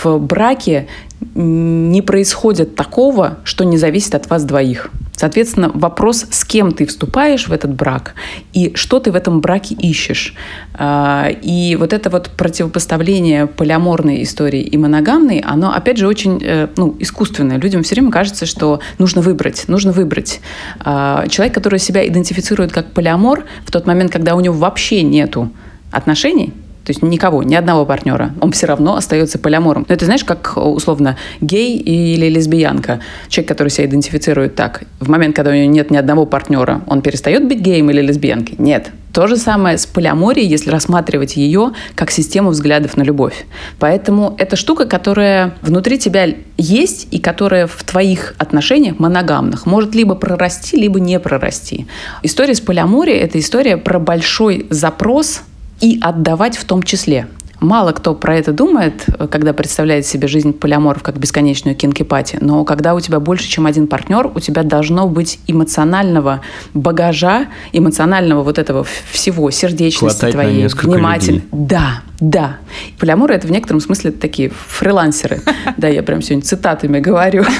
в 0.03 0.17
браке 0.19 0.87
не 1.35 2.01
происходит 2.01 2.75
такого, 2.75 3.39
что 3.43 3.63
не 3.63 3.77
зависит 3.77 4.15
от 4.15 4.29
вас 4.29 4.43
двоих. 4.43 4.89
Соответственно, 5.19 5.69
вопрос, 5.73 6.25
с 6.29 6.45
кем 6.45 6.71
ты 6.71 6.85
вступаешь 6.85 7.49
в 7.49 7.51
этот 7.51 7.73
брак 7.73 8.13
и 8.53 8.71
что 8.75 9.01
ты 9.01 9.11
в 9.11 9.15
этом 9.15 9.41
браке 9.41 9.75
ищешь. 9.75 10.33
А, 10.73 11.27
и 11.29 11.75
вот 11.75 11.91
это 11.91 12.09
вот 12.09 12.29
противопоставление 12.29 13.45
полиаморной 13.45 14.23
истории 14.23 14.61
и 14.61 14.77
моногамной, 14.77 15.39
оно, 15.39 15.73
опять 15.73 15.97
же, 15.97 16.07
очень 16.07 16.39
э, 16.41 16.69
ну, 16.77 16.95
искусственное. 16.99 17.57
Людям 17.57 17.83
все 17.83 17.95
время 17.95 18.11
кажется, 18.11 18.45
что 18.45 18.79
нужно 18.97 19.21
выбрать, 19.21 19.65
нужно 19.67 19.91
выбрать. 19.91 20.39
А, 20.79 21.27
человек, 21.27 21.53
который 21.53 21.79
себя 21.79 22.07
идентифицирует 22.07 22.71
как 22.71 22.93
полиамор, 22.93 23.43
в 23.65 23.71
тот 23.71 23.85
момент, 23.85 24.13
когда 24.13 24.35
у 24.35 24.39
него 24.39 24.55
вообще 24.55 25.01
нету 25.01 25.51
отношений, 25.91 26.53
то 26.89 26.91
есть 26.91 27.03
никого, 27.03 27.43
ни 27.43 27.53
одного 27.53 27.85
партнера. 27.85 28.31
Он 28.41 28.51
все 28.51 28.65
равно 28.65 28.95
остается 28.95 29.37
полиамором. 29.37 29.85
Но 29.87 29.93
это 29.93 30.05
знаешь, 30.05 30.23
как 30.23 30.53
условно 30.57 31.17
гей 31.39 31.77
или 31.77 32.27
лесбиянка. 32.29 32.99
Человек, 33.27 33.47
который 33.47 33.69
себя 33.69 33.85
идентифицирует 33.85 34.55
так. 34.55 34.85
В 34.99 35.07
момент, 35.07 35.35
когда 35.35 35.51
у 35.51 35.53
него 35.53 35.71
нет 35.71 35.91
ни 35.91 35.97
одного 35.97 36.25
партнера, 36.25 36.81
он 36.87 37.03
перестает 37.03 37.47
быть 37.47 37.59
геем 37.59 37.91
или 37.91 38.01
лесбиянкой? 38.01 38.55
Нет. 38.57 38.89
То 39.13 39.27
же 39.27 39.37
самое 39.37 39.77
с 39.77 39.85
полиаморией, 39.85 40.47
если 40.47 40.71
рассматривать 40.71 41.35
ее 41.35 41.73
как 41.93 42.09
систему 42.09 42.49
взглядов 42.49 42.97
на 42.97 43.03
любовь. 43.03 43.45
Поэтому 43.77 44.35
это 44.39 44.55
штука, 44.55 44.85
которая 44.85 45.53
внутри 45.61 45.99
тебя 45.99 46.27
есть 46.57 47.07
и 47.11 47.19
которая 47.19 47.67
в 47.67 47.83
твоих 47.83 48.33
отношениях 48.39 48.97
моногамных 48.97 49.67
может 49.67 49.93
либо 49.93 50.15
прорасти, 50.15 50.75
либо 50.75 50.99
не 50.99 51.19
прорасти. 51.19 51.85
История 52.23 52.55
с 52.55 52.61
полиаморией– 52.61 53.19
это 53.19 53.37
история 53.37 53.77
про 53.77 53.99
большой 53.99 54.65
запрос 54.71 55.41
и 55.81 55.99
отдавать 56.01 56.57
в 56.57 56.65
том 56.65 56.83
числе. 56.83 57.27
Мало 57.59 57.91
кто 57.91 58.15
про 58.15 58.37
это 58.37 58.53
думает, 58.53 59.05
когда 59.29 59.51
представляет 59.53 60.05
себе 60.05 60.27
жизнь 60.27 60.53
полиаморов 60.53 61.03
как 61.03 61.17
бесконечную 61.17 61.75
кинки-пати, 61.75 62.37
но 62.39 62.63
когда 62.63 62.95
у 62.95 63.01
тебя 63.01 63.19
больше, 63.19 63.49
чем 63.49 63.65
один 63.65 63.87
партнер, 63.87 64.31
у 64.33 64.39
тебя 64.39 64.63
должно 64.63 65.07
быть 65.07 65.39
эмоционального 65.47 66.41
багажа, 66.73 67.47
эмоционального 67.73 68.43
вот 68.43 68.57
этого 68.57 68.85
всего, 69.11 69.51
сердечности 69.51 70.19
Хватать 70.19 70.33
твоей, 70.33 70.67
внимательности. 70.67 71.47
Да, 71.51 72.01
да. 72.21 72.57
Полиаморы— 72.97 73.33
это 73.35 73.47
в 73.47 73.51
некотором 73.51 73.81
смысле 73.81 74.11
такие 74.11 74.49
фрилансеры. 74.49 75.41
Да, 75.77 75.87
я 75.87 76.03
прям 76.03 76.21
сегодня 76.21 76.43
цитатами 76.43 76.99
говорю. 76.99 77.43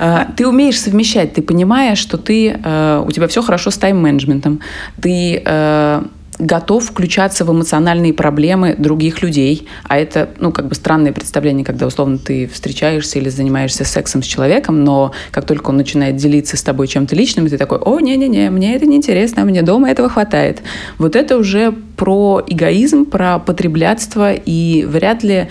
А, 0.00 0.28
ты 0.36 0.46
умеешь 0.46 0.80
совмещать, 0.80 1.34
ты 1.34 1.42
понимаешь, 1.42 1.98
что 1.98 2.18
ты, 2.18 2.58
э, 2.62 3.04
у 3.06 3.10
тебя 3.10 3.26
все 3.26 3.42
хорошо 3.42 3.70
с 3.70 3.78
тайм-менеджментом, 3.78 4.60
ты 5.00 5.42
э, 5.44 6.02
готов 6.38 6.84
включаться 6.84 7.44
в 7.44 7.52
эмоциональные 7.52 8.14
проблемы 8.14 8.74
других 8.78 9.22
людей. 9.22 9.66
А 9.84 9.98
это, 9.98 10.30
ну, 10.38 10.52
как 10.52 10.68
бы 10.68 10.74
странное 10.74 11.12
представление, 11.12 11.64
когда, 11.64 11.86
условно, 11.86 12.18
ты 12.18 12.46
встречаешься 12.46 13.18
или 13.18 13.28
занимаешься 13.28 13.84
сексом 13.84 14.22
с 14.22 14.26
человеком, 14.26 14.84
но 14.84 15.12
как 15.30 15.46
только 15.46 15.70
он 15.70 15.76
начинает 15.76 16.16
делиться 16.16 16.56
с 16.56 16.62
тобой 16.62 16.86
чем-то 16.86 17.16
личным, 17.16 17.48
ты 17.48 17.58
такой, 17.58 17.78
о, 17.78 18.00
не-не-не, 18.00 18.50
мне 18.50 18.76
это 18.76 18.86
не 18.86 18.96
интересно, 18.96 19.44
мне 19.44 19.62
дома 19.62 19.90
этого 19.90 20.08
хватает. 20.08 20.62
Вот 20.98 21.16
это 21.16 21.36
уже 21.36 21.72
про 21.96 22.42
эгоизм, 22.46 23.04
про 23.04 23.38
потреблятство, 23.38 24.32
и 24.32 24.84
вряд 24.84 25.24
ли 25.24 25.48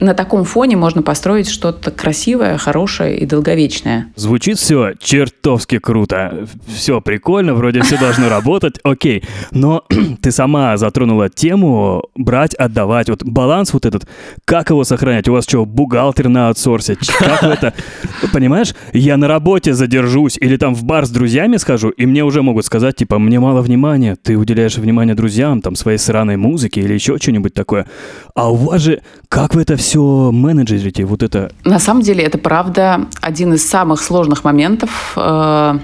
на 0.00 0.14
таком 0.14 0.44
фоне 0.44 0.76
можно 0.76 1.02
построить 1.02 1.48
что-то 1.48 1.90
красивое, 1.90 2.58
хорошее 2.58 3.18
и 3.18 3.26
долговечное. 3.26 4.12
Звучит 4.16 4.58
все 4.58 4.92
чертовски 4.98 5.78
круто. 5.78 6.46
Все 6.66 7.00
прикольно, 7.00 7.54
вроде 7.54 7.82
все 7.82 7.98
должно 7.98 8.28
работать, 8.28 8.78
окей. 8.82 9.24
Но 9.50 9.84
ты 10.22 10.30
сама 10.30 10.76
затронула 10.76 11.28
тему 11.28 12.04
брать, 12.14 12.54
отдавать. 12.54 13.08
Вот 13.08 13.24
баланс 13.24 13.72
вот 13.72 13.86
этот, 13.86 14.06
как 14.44 14.70
его 14.70 14.84
сохранять? 14.84 15.28
У 15.28 15.32
вас 15.32 15.44
что, 15.44 15.64
бухгалтер 15.64 16.28
на 16.28 16.48
аутсорсе? 16.48 16.96
Как 17.18 17.42
это? 17.42 17.74
Понимаешь, 18.32 18.74
я 18.92 19.16
на 19.16 19.28
работе 19.28 19.72
задержусь 19.72 20.36
или 20.38 20.56
там 20.56 20.74
в 20.74 20.84
бар 20.84 21.06
с 21.06 21.10
друзьями 21.10 21.56
схожу, 21.56 21.90
и 21.90 22.06
мне 22.06 22.24
уже 22.24 22.42
могут 22.42 22.66
сказать, 22.66 22.96
типа, 22.96 23.18
мне 23.18 23.40
мало 23.40 23.62
внимания, 23.62 24.16
ты 24.16 24.36
уделяешь 24.36 24.76
внимание 24.76 25.14
друзьям, 25.14 25.62
там, 25.62 25.74
своей 25.74 25.98
сраной 25.98 26.36
музыке 26.36 26.80
или 26.80 26.94
еще 26.94 27.16
что-нибудь 27.18 27.54
такое. 27.54 27.86
А 28.34 28.50
у 28.50 28.54
вас 28.54 28.82
же, 28.82 29.02
как 29.28 29.54
вы 29.54 29.62
это 29.62 29.76
все 29.76 29.85
менеджерите, 29.94 31.04
вот 31.04 31.22
это? 31.22 31.52
На 31.64 31.78
самом 31.78 32.02
деле 32.02 32.24
это 32.24 32.38
правда 32.38 33.06
один 33.20 33.54
из 33.54 33.68
самых 33.68 34.02
сложных 34.02 34.44
моментов, 34.44 35.12
э, 35.16 35.78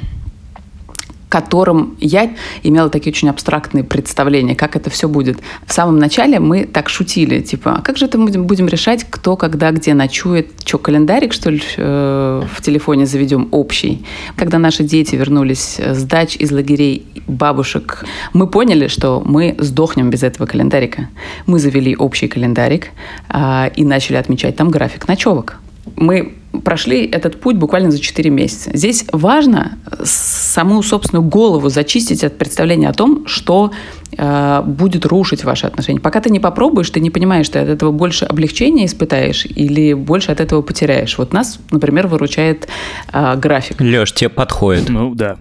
которым 1.32 1.96
я 1.98 2.30
имела 2.62 2.90
такие 2.90 3.10
очень 3.10 3.30
абстрактные 3.30 3.84
представления, 3.84 4.54
как 4.54 4.76
это 4.76 4.90
все 4.90 5.08
будет. 5.08 5.38
В 5.66 5.72
самом 5.72 5.98
начале 5.98 6.40
мы 6.40 6.66
так 6.66 6.90
шутили, 6.90 7.40
типа, 7.40 7.76
а 7.78 7.80
как 7.80 7.96
же 7.96 8.04
это 8.04 8.18
мы 8.18 8.26
будем, 8.26 8.44
будем 8.44 8.68
решать, 8.68 9.06
кто, 9.08 9.36
когда, 9.36 9.70
где 9.70 9.94
ночует? 9.94 10.48
Что, 10.62 10.76
календарик, 10.76 11.32
что 11.32 11.48
ли, 11.48 11.62
э, 11.78 12.42
в 12.54 12.60
телефоне 12.60 13.06
заведем 13.06 13.48
общий? 13.50 14.04
Когда 14.36 14.58
наши 14.58 14.84
дети 14.84 15.16
вернулись 15.16 15.80
с 15.80 16.02
дач 16.02 16.36
из 16.36 16.52
лагерей 16.52 17.06
бабушек, 17.26 18.04
мы 18.34 18.46
поняли, 18.46 18.88
что 18.88 19.22
мы 19.24 19.56
сдохнем 19.58 20.10
без 20.10 20.22
этого 20.22 20.46
календарика. 20.46 21.08
Мы 21.46 21.58
завели 21.58 21.96
общий 21.96 22.28
календарик 22.28 22.88
э, 23.30 23.70
и 23.74 23.84
начали 23.86 24.18
отмечать 24.18 24.56
там 24.56 24.68
график 24.68 25.08
ночевок. 25.08 25.56
Мы 25.96 26.34
прошли 26.60 27.06
этот 27.06 27.40
путь 27.40 27.56
буквально 27.56 27.90
за 27.90 27.98
4 27.98 28.30
месяца. 28.30 28.70
Здесь 28.74 29.04
важно 29.12 29.78
саму 30.04 30.82
собственную 30.82 31.28
голову 31.28 31.68
зачистить 31.68 32.24
от 32.24 32.36
представления 32.38 32.88
о 32.88 32.92
том, 32.92 33.26
что 33.26 33.72
э, 34.16 34.62
будет 34.64 35.06
рушить 35.06 35.44
ваши 35.44 35.66
отношения. 35.66 36.00
Пока 36.00 36.20
ты 36.20 36.30
не 36.30 36.40
попробуешь, 36.40 36.90
ты 36.90 37.00
не 37.00 37.10
понимаешь, 37.10 37.46
что 37.46 37.60
от 37.60 37.68
этого 37.68 37.90
больше 37.90 38.24
облегчения 38.26 38.86
испытаешь 38.86 39.46
или 39.46 39.94
больше 39.94 40.30
от 40.30 40.40
этого 40.40 40.62
потеряешь. 40.62 41.16
Вот 41.18 41.32
нас, 41.32 41.58
например, 41.70 42.06
выручает 42.06 42.68
э, 43.12 43.36
график. 43.36 43.80
Леш, 43.80 44.12
тебе 44.12 44.28
подходит. 44.28 44.88
Ну 44.88 45.14
да, 45.14 45.36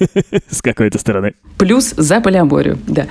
с 0.50 0.62
какой-то 0.62 0.98
стороны. 0.98 1.34
Плюс 1.58 1.94
за 1.96 2.20
полиаморию, 2.20 2.78
да. 2.86 3.06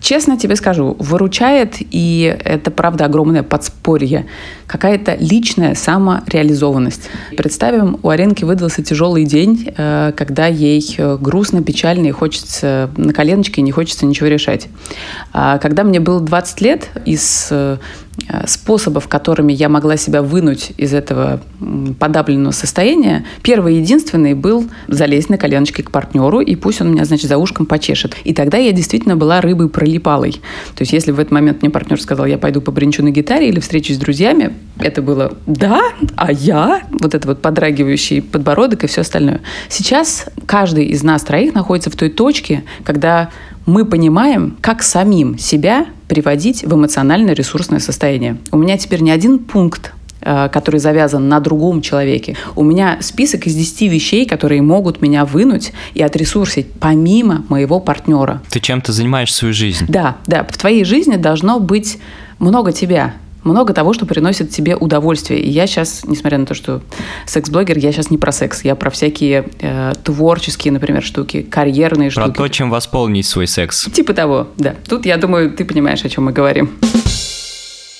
Честно 0.00 0.38
тебе 0.38 0.56
скажу, 0.56 0.96
выручает, 0.98 1.76
и 1.78 2.36
это, 2.44 2.70
правда, 2.70 3.06
огромное 3.06 3.42
подспорье, 3.42 4.26
какая-то 4.66 5.16
личная 5.18 5.74
самореализованность. 5.74 6.97
Представим, 7.36 7.98
у 8.02 8.08
Аренки 8.08 8.44
выдался 8.44 8.82
тяжелый 8.82 9.24
день, 9.24 9.72
э, 9.76 10.12
когда 10.16 10.46
ей 10.46 10.94
э, 10.96 11.18
грустно, 11.20 11.62
печально 11.62 12.06
и 12.06 12.10
хочется 12.10 12.90
на 12.96 13.12
коленочке, 13.12 13.60
и 13.60 13.64
не 13.64 13.72
хочется 13.72 14.06
ничего 14.06 14.28
решать. 14.28 14.68
А 15.32 15.58
когда 15.58 15.84
мне 15.84 16.00
было 16.00 16.20
20 16.20 16.60
лет, 16.60 16.88
из 17.04 17.48
э, 17.50 17.78
способов, 18.46 19.08
которыми 19.08 19.52
я 19.52 19.68
могла 19.68 19.96
себя 19.96 20.22
вынуть 20.22 20.72
из 20.76 20.94
этого 20.94 21.40
подавленного 21.98 22.52
состояния, 22.52 23.24
первый 23.42 23.76
и 23.76 23.80
единственный 23.80 24.34
был 24.34 24.68
залезть 24.88 25.30
на 25.30 25.38
коленочки 25.38 25.82
к 25.82 25.90
партнеру, 25.90 26.40
и 26.40 26.54
пусть 26.56 26.80
он 26.80 26.92
меня, 26.92 27.04
значит, 27.04 27.28
за 27.28 27.38
ушком 27.38 27.66
почешет. 27.66 28.16
И 28.24 28.34
тогда 28.34 28.58
я 28.58 28.72
действительно 28.72 29.16
была 29.16 29.40
рыбой 29.40 29.68
пролипалой. 29.68 30.32
То 30.74 30.82
есть 30.82 30.92
если 30.92 31.12
в 31.12 31.18
этот 31.18 31.32
момент 31.32 31.62
мне 31.62 31.70
партнер 31.70 32.00
сказал, 32.00 32.26
я 32.26 32.38
пойду 32.38 32.60
побренчу 32.60 33.02
на 33.02 33.10
гитаре 33.10 33.48
или 33.48 33.60
встречусь 33.60 33.96
с 33.96 33.98
друзьями, 33.98 34.54
это 34.78 35.02
было 35.02 35.32
«да, 35.46 35.80
а 36.16 36.32
я?» 36.32 36.82
Вот 36.90 37.14
это 37.14 37.26
вот 37.28 37.42
подрагивающий 37.42 38.22
подбородок 38.22 38.84
и 38.84 38.86
все 38.86 39.00
остальное. 39.02 39.40
Сейчас 39.68 40.26
каждый 40.46 40.86
из 40.86 41.02
нас 41.02 41.22
троих 41.22 41.54
находится 41.54 41.90
в 41.90 41.96
той 41.96 42.10
точке, 42.10 42.64
когда 42.84 43.30
мы 43.68 43.84
понимаем, 43.84 44.56
как 44.62 44.82
самим 44.82 45.38
себя 45.38 45.86
приводить 46.08 46.64
в 46.64 46.74
эмоционально 46.74 47.32
ресурсное 47.32 47.80
состояние. 47.80 48.38
У 48.50 48.56
меня 48.56 48.78
теперь 48.78 49.02
не 49.02 49.10
один 49.10 49.38
пункт 49.38 49.92
э, 50.22 50.48
который 50.50 50.80
завязан 50.80 51.28
на 51.28 51.38
другом 51.38 51.82
человеке. 51.82 52.34
У 52.56 52.64
меня 52.64 52.96
список 53.02 53.46
из 53.46 53.54
10 53.54 53.82
вещей, 53.92 54.26
которые 54.26 54.62
могут 54.62 55.02
меня 55.02 55.26
вынуть 55.26 55.72
и 55.92 56.02
отресурсить 56.02 56.72
помимо 56.80 57.44
моего 57.50 57.78
партнера. 57.78 58.40
Ты 58.48 58.58
чем-то 58.60 58.92
занимаешь 58.92 59.32
свою 59.34 59.52
жизнь. 59.52 59.84
Да, 59.86 60.16
да. 60.26 60.44
В 60.44 60.56
твоей 60.56 60.84
жизни 60.84 61.16
должно 61.16 61.60
быть 61.60 61.98
много 62.38 62.72
тебя 62.72 63.14
много 63.48 63.72
того, 63.72 63.92
что 63.92 64.06
приносит 64.06 64.50
тебе 64.50 64.76
удовольствие. 64.76 65.40
И 65.40 65.48
я 65.50 65.66
сейчас, 65.66 66.04
несмотря 66.04 66.38
на 66.38 66.46
то, 66.46 66.54
что 66.54 66.82
секс-блогер, 67.26 67.78
я 67.78 67.92
сейчас 67.92 68.10
не 68.10 68.18
про 68.18 68.32
секс, 68.32 68.64
я 68.64 68.74
про 68.74 68.90
всякие 68.90 69.48
э, 69.60 69.92
творческие, 70.04 70.72
например, 70.72 71.02
штуки, 71.02 71.42
карьерные 71.42 72.10
про 72.10 72.22
штуки. 72.22 72.36
Про 72.36 72.44
то, 72.44 72.48
чем 72.48 72.70
восполнить 72.70 73.26
свой 73.26 73.46
секс. 73.46 73.86
Типа 73.92 74.14
того, 74.14 74.48
да. 74.56 74.74
Тут, 74.88 75.06
я 75.06 75.16
думаю, 75.16 75.50
ты 75.52 75.64
понимаешь, 75.64 76.04
о 76.04 76.08
чем 76.08 76.24
мы 76.24 76.32
говорим. 76.32 76.70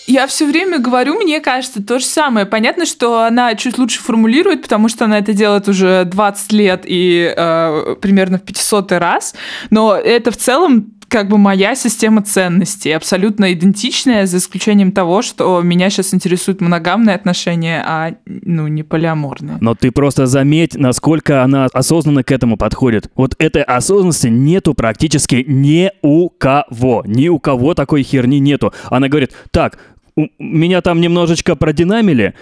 Я 0.08 0.26
все 0.26 0.46
время 0.46 0.78
говорю, 0.78 1.16
мне 1.16 1.38
кажется, 1.38 1.82
то 1.82 1.98
же 1.98 2.06
самое. 2.06 2.46
Понятно, 2.46 2.86
что 2.86 3.24
она 3.24 3.54
чуть 3.54 3.76
лучше 3.76 4.00
формулирует, 4.00 4.62
потому 4.62 4.88
что 4.88 5.04
она 5.04 5.18
это 5.18 5.34
делает 5.34 5.68
уже 5.68 6.06
20 6.06 6.52
лет 6.52 6.84
и 6.86 7.30
э, 7.36 7.94
примерно 8.00 8.38
в 8.38 8.42
500 8.42 8.92
раз. 8.92 9.34
Но 9.68 9.94
это 9.94 10.30
в 10.30 10.38
целом 10.38 10.94
как 11.08 11.28
бы 11.28 11.38
моя 11.38 11.74
система 11.74 12.22
ценностей, 12.22 12.92
абсолютно 12.92 13.52
идентичная, 13.52 14.26
за 14.26 14.38
исключением 14.38 14.92
того, 14.92 15.22
что 15.22 15.60
меня 15.62 15.90
сейчас 15.90 16.14
интересуют 16.14 16.60
моногамные 16.60 17.14
отношения, 17.16 17.82
а 17.86 18.14
ну 18.26 18.68
не 18.68 18.82
полиаморные. 18.82 19.58
Но 19.60 19.74
ты 19.74 19.90
просто 19.90 20.26
заметь, 20.26 20.74
насколько 20.74 21.42
она 21.42 21.66
осознанно 21.72 22.22
к 22.22 22.30
этому 22.30 22.56
подходит. 22.56 23.10
Вот 23.14 23.34
этой 23.38 23.62
осознанности 23.62 24.28
нету 24.28 24.74
практически 24.74 25.44
ни 25.46 25.90
у 26.02 26.28
кого. 26.28 27.02
Ни 27.06 27.28
у 27.28 27.38
кого 27.38 27.74
такой 27.74 28.02
херни 28.02 28.38
нету. 28.38 28.72
Она 28.90 29.08
говорит, 29.08 29.32
так, 29.50 29.78
меня 30.38 30.80
там 30.80 31.00
немножечко 31.00 31.54
продинамили, 31.54 32.34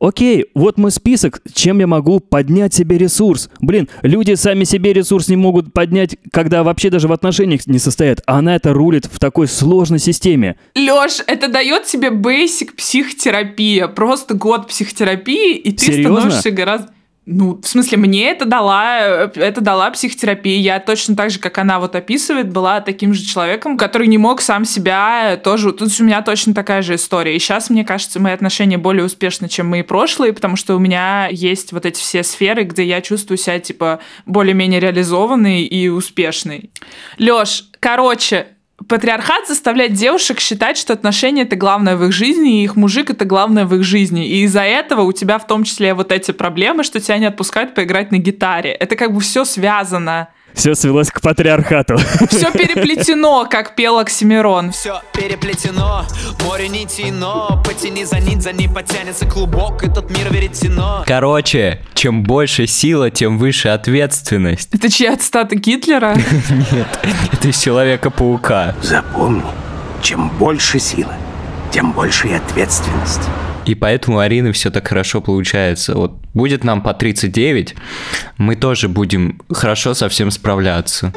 Окей, 0.00 0.46
вот 0.54 0.78
мой 0.78 0.90
список, 0.90 1.40
чем 1.52 1.78
я 1.80 1.86
могу 1.86 2.20
поднять 2.20 2.74
себе 2.74 2.98
ресурс. 2.98 3.48
Блин, 3.60 3.88
люди 4.02 4.34
сами 4.34 4.64
себе 4.64 4.92
ресурс 4.92 5.28
не 5.28 5.36
могут 5.36 5.72
поднять, 5.72 6.16
когда 6.32 6.62
вообще 6.62 6.90
даже 6.90 7.08
в 7.08 7.12
отношениях 7.12 7.66
не 7.66 7.78
состоят, 7.78 8.22
а 8.26 8.38
она 8.38 8.56
это 8.56 8.72
рулит 8.72 9.06
в 9.06 9.18
такой 9.18 9.48
сложной 9.48 9.98
системе. 9.98 10.56
Лёш, 10.74 11.20
это 11.26 11.48
дает 11.48 11.84
тебе 11.84 12.08
basic 12.08 12.74
психотерапия, 12.76 13.88
просто 13.88 14.34
год 14.34 14.68
психотерапии, 14.68 15.56
и 15.56 15.72
ты 15.72 15.86
Серьезно? 15.86 16.20
становишься 16.20 16.50
гораздо... 16.50 16.95
Ну, 17.28 17.60
в 17.60 17.66
смысле, 17.66 17.98
мне 17.98 18.30
это 18.30 18.44
дала, 18.44 19.00
это 19.00 19.60
дала 19.60 19.90
психотерапия. 19.90 20.60
Я 20.60 20.78
точно 20.78 21.16
так 21.16 21.30
же, 21.30 21.40
как 21.40 21.58
она 21.58 21.80
вот 21.80 21.96
описывает, 21.96 22.52
была 22.52 22.80
таким 22.80 23.12
же 23.14 23.24
человеком, 23.24 23.76
который 23.76 24.06
не 24.06 24.16
мог 24.16 24.40
сам 24.40 24.64
себя 24.64 25.36
тоже... 25.42 25.72
Тут 25.72 25.90
у 25.98 26.04
меня 26.04 26.22
точно 26.22 26.54
такая 26.54 26.82
же 26.82 26.94
история. 26.94 27.34
И 27.34 27.40
сейчас, 27.40 27.68
мне 27.68 27.84
кажется, 27.84 28.20
мои 28.20 28.32
отношения 28.32 28.78
более 28.78 29.04
успешны, 29.04 29.48
чем 29.48 29.66
мои 29.66 29.82
прошлые, 29.82 30.32
потому 30.32 30.54
что 30.54 30.76
у 30.76 30.78
меня 30.78 31.26
есть 31.28 31.72
вот 31.72 31.84
эти 31.84 31.98
все 31.98 32.22
сферы, 32.22 32.62
где 32.62 32.84
я 32.84 33.00
чувствую 33.00 33.38
себя, 33.38 33.58
типа, 33.58 33.98
более-менее 34.24 34.78
реализованной 34.78 35.64
и 35.64 35.88
успешной. 35.88 36.70
Лёш, 37.18 37.64
короче, 37.80 38.46
Патриархат 38.88 39.48
заставляет 39.48 39.94
девушек 39.94 40.38
считать, 40.38 40.76
что 40.76 40.92
отношения 40.92 41.42
это 41.42 41.56
главное 41.56 41.96
в 41.96 42.04
их 42.04 42.12
жизни, 42.12 42.60
и 42.60 42.64
их 42.64 42.76
мужик 42.76 43.08
это 43.08 43.24
главное 43.24 43.64
в 43.64 43.74
их 43.74 43.82
жизни. 43.82 44.28
И 44.28 44.42
из-за 44.44 44.62
этого 44.62 45.00
у 45.00 45.12
тебя 45.12 45.38
в 45.38 45.46
том 45.46 45.64
числе 45.64 45.94
вот 45.94 46.12
эти 46.12 46.32
проблемы, 46.32 46.84
что 46.84 47.00
тебя 47.00 47.16
не 47.16 47.24
отпускают 47.24 47.74
поиграть 47.74 48.12
на 48.12 48.18
гитаре. 48.18 48.72
Это 48.72 48.94
как 48.94 49.14
бы 49.14 49.20
все 49.20 49.44
связано. 49.44 50.28
Все 50.56 50.74
свелось 50.74 51.10
к 51.10 51.20
патриархату. 51.20 51.96
Все 52.28 52.50
переплетено, 52.50 53.46
как 53.48 53.76
пел 53.76 53.98
Оксимирон. 53.98 54.72
Все 54.72 55.00
переплетено, 55.12 56.04
море 56.44 56.68
нитей, 56.68 57.10
но 57.10 57.62
Потяни 57.64 58.04
за 58.04 58.18
нить, 58.20 58.42
за 58.42 58.52
ней 58.52 58.68
потянется 58.68 59.26
клубок 59.26 59.84
Этот 59.84 60.10
мир 60.10 60.32
веретено 60.32 61.04
Короче, 61.06 61.82
чем 61.94 62.22
больше 62.22 62.66
сила, 62.66 63.10
тем 63.10 63.38
выше 63.38 63.68
ответственность. 63.68 64.70
Это 64.72 64.90
чья 64.90 65.16
цитата 65.16 65.54
Гитлера? 65.54 66.14
Нет, 66.72 66.98
это 67.32 67.48
из 67.48 67.60
Человека-паука. 67.60 68.74
Запомни, 68.82 69.42
чем 70.02 70.30
больше 70.30 70.78
силы, 70.78 71.12
тем 71.70 71.92
больше 71.92 72.28
и 72.28 72.32
ответственность. 72.32 73.20
И 73.66 73.74
поэтому 73.74 74.18
у 74.18 74.20
Арины 74.20 74.52
все 74.52 74.70
так 74.70 74.86
хорошо 74.86 75.20
получается. 75.20 75.94
Вот 75.94 76.12
будет 76.34 76.62
нам 76.62 76.82
по 76.82 76.94
39, 76.94 77.74
мы 78.38 78.54
тоже 78.54 78.88
будем 78.88 79.40
хорошо 79.50 79.94
со 79.94 80.08
всем 80.08 80.30
справляться. 80.30 81.12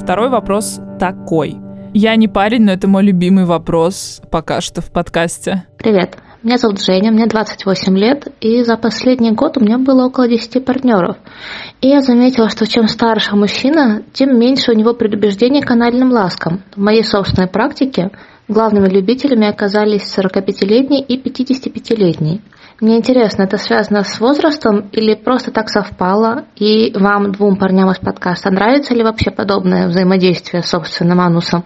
Второй 0.00 0.30
вопрос 0.30 0.80
такой. 0.98 1.56
Я 1.92 2.16
не 2.16 2.28
парень, 2.28 2.62
но 2.62 2.72
это 2.72 2.86
мой 2.86 3.02
любимый 3.02 3.44
вопрос 3.44 4.22
пока 4.30 4.60
что 4.60 4.80
в 4.80 4.90
подкасте. 4.90 5.64
Привет, 5.76 6.18
меня 6.42 6.56
зовут 6.56 6.80
Женя, 6.80 7.10
мне 7.10 7.26
28 7.26 7.98
лет, 7.98 8.28
и 8.40 8.62
за 8.62 8.76
последний 8.76 9.32
год 9.32 9.56
у 9.56 9.60
меня 9.60 9.76
было 9.76 10.06
около 10.06 10.28
10 10.28 10.64
партнеров. 10.64 11.16
И 11.80 11.88
я 11.88 12.00
заметила, 12.00 12.48
что 12.48 12.64
чем 12.64 12.86
старше 12.86 13.34
мужчина, 13.34 14.02
тем 14.12 14.38
меньше 14.38 14.70
у 14.70 14.74
него 14.76 14.94
предубеждений 14.94 15.62
к 15.62 15.70
анальным 15.70 16.12
ласкам. 16.12 16.62
В 16.76 16.80
моей 16.80 17.02
собственной 17.02 17.48
практике 17.48 18.12
главными 18.46 18.88
любителями 18.88 19.48
оказались 19.48 20.16
45-летний 20.16 21.00
и 21.00 21.20
55-летний. 21.20 22.40
Мне 22.80 22.98
интересно, 22.98 23.42
это 23.42 23.58
связано 23.58 24.04
с 24.04 24.20
возрастом 24.20 24.88
или 24.92 25.14
просто 25.14 25.50
так 25.50 25.68
совпало? 25.68 26.44
И 26.54 26.92
вам, 26.96 27.32
двум 27.32 27.56
парням 27.56 27.90
из 27.90 27.98
подкаста, 27.98 28.52
нравится 28.52 28.94
ли 28.94 29.02
вообще 29.02 29.32
подобное 29.32 29.88
взаимодействие 29.88 30.62
с 30.62 30.68
собственным 30.68 31.20
анусом? 31.20 31.64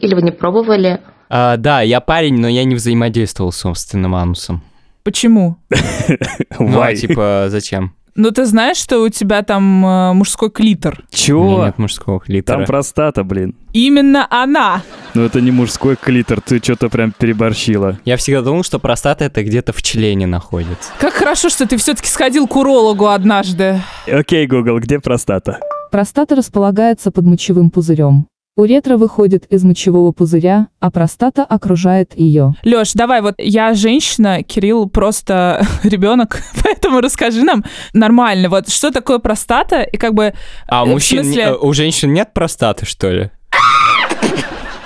Или 0.00 0.14
вы 0.14 0.22
не 0.22 0.30
пробовали? 0.30 1.00
А, 1.28 1.56
да, 1.56 1.80
я 1.82 2.00
парень, 2.00 2.38
но 2.38 2.48
я 2.48 2.64
не 2.64 2.74
взаимодействовал 2.74 3.52
с 3.52 3.58
собственным 3.58 4.14
анусом. 4.14 4.62
Почему? 5.02 5.56
Ну, 6.58 6.80
а 6.80 6.94
типа, 6.94 7.46
зачем? 7.48 7.94
Ну, 8.16 8.30
ты 8.30 8.46
знаешь, 8.46 8.76
что 8.76 9.00
у 9.00 9.08
тебя 9.08 9.42
там 9.42 9.84
э, 9.84 10.12
мужской 10.12 10.48
клитор? 10.48 11.04
Чего? 11.10 11.64
нет 11.64 11.78
мужского 11.78 12.20
клитора. 12.20 12.58
Там 12.58 12.66
простата, 12.66 13.24
блин. 13.24 13.56
Именно 13.72 14.26
она. 14.30 14.82
Ну 15.14 15.22
это 15.22 15.40
не 15.40 15.50
мужской 15.50 15.96
клитор, 15.96 16.40
ты 16.40 16.58
что-то 16.62 16.88
прям 16.88 17.10
переборщила. 17.10 17.98
Я 18.04 18.16
всегда 18.16 18.42
думал, 18.42 18.62
что 18.62 18.78
простата 18.78 19.24
это 19.24 19.42
где-то 19.42 19.72
в 19.72 19.82
члене 19.82 20.26
находится. 20.26 20.92
Как 21.00 21.12
хорошо, 21.12 21.48
что 21.48 21.66
ты 21.66 21.76
все-таки 21.76 22.08
сходил 22.08 22.46
к 22.46 22.54
урологу 22.54 23.08
однажды. 23.08 23.80
Окей, 24.06 24.46
Google, 24.46 24.78
где 24.78 25.00
простата? 25.00 25.58
Простата 25.90 26.36
располагается 26.36 27.10
под 27.10 27.24
мочевым 27.24 27.70
пузырем. 27.70 28.28
Уретра 28.56 28.96
выходит 28.96 29.46
из 29.52 29.64
мочевого 29.64 30.12
пузыря, 30.12 30.68
а 30.78 30.92
простата 30.92 31.42
окружает 31.42 32.16
ее. 32.16 32.54
Лёш, 32.62 32.92
давай, 32.92 33.20
вот 33.20 33.34
я 33.38 33.74
женщина, 33.74 34.44
Кирилл 34.44 34.88
просто 34.88 35.66
ребенок, 35.82 36.40
поэтому 36.62 37.00
расскажи 37.00 37.42
нам 37.42 37.64
нормально, 37.94 38.48
вот 38.48 38.68
что 38.68 38.92
такое 38.92 39.18
простата 39.18 39.82
и 39.82 39.96
как 39.96 40.14
бы... 40.14 40.34
А 40.68 40.82
э, 40.82 40.84
у 40.84 40.90
в 40.90 40.92
мужчин, 40.92 41.24
смысле- 41.24 41.42
э, 41.42 41.54
у 41.56 41.72
женщин 41.72 42.12
нет 42.12 42.32
простаты, 42.32 42.86
что 42.86 43.10
ли? 43.10 43.30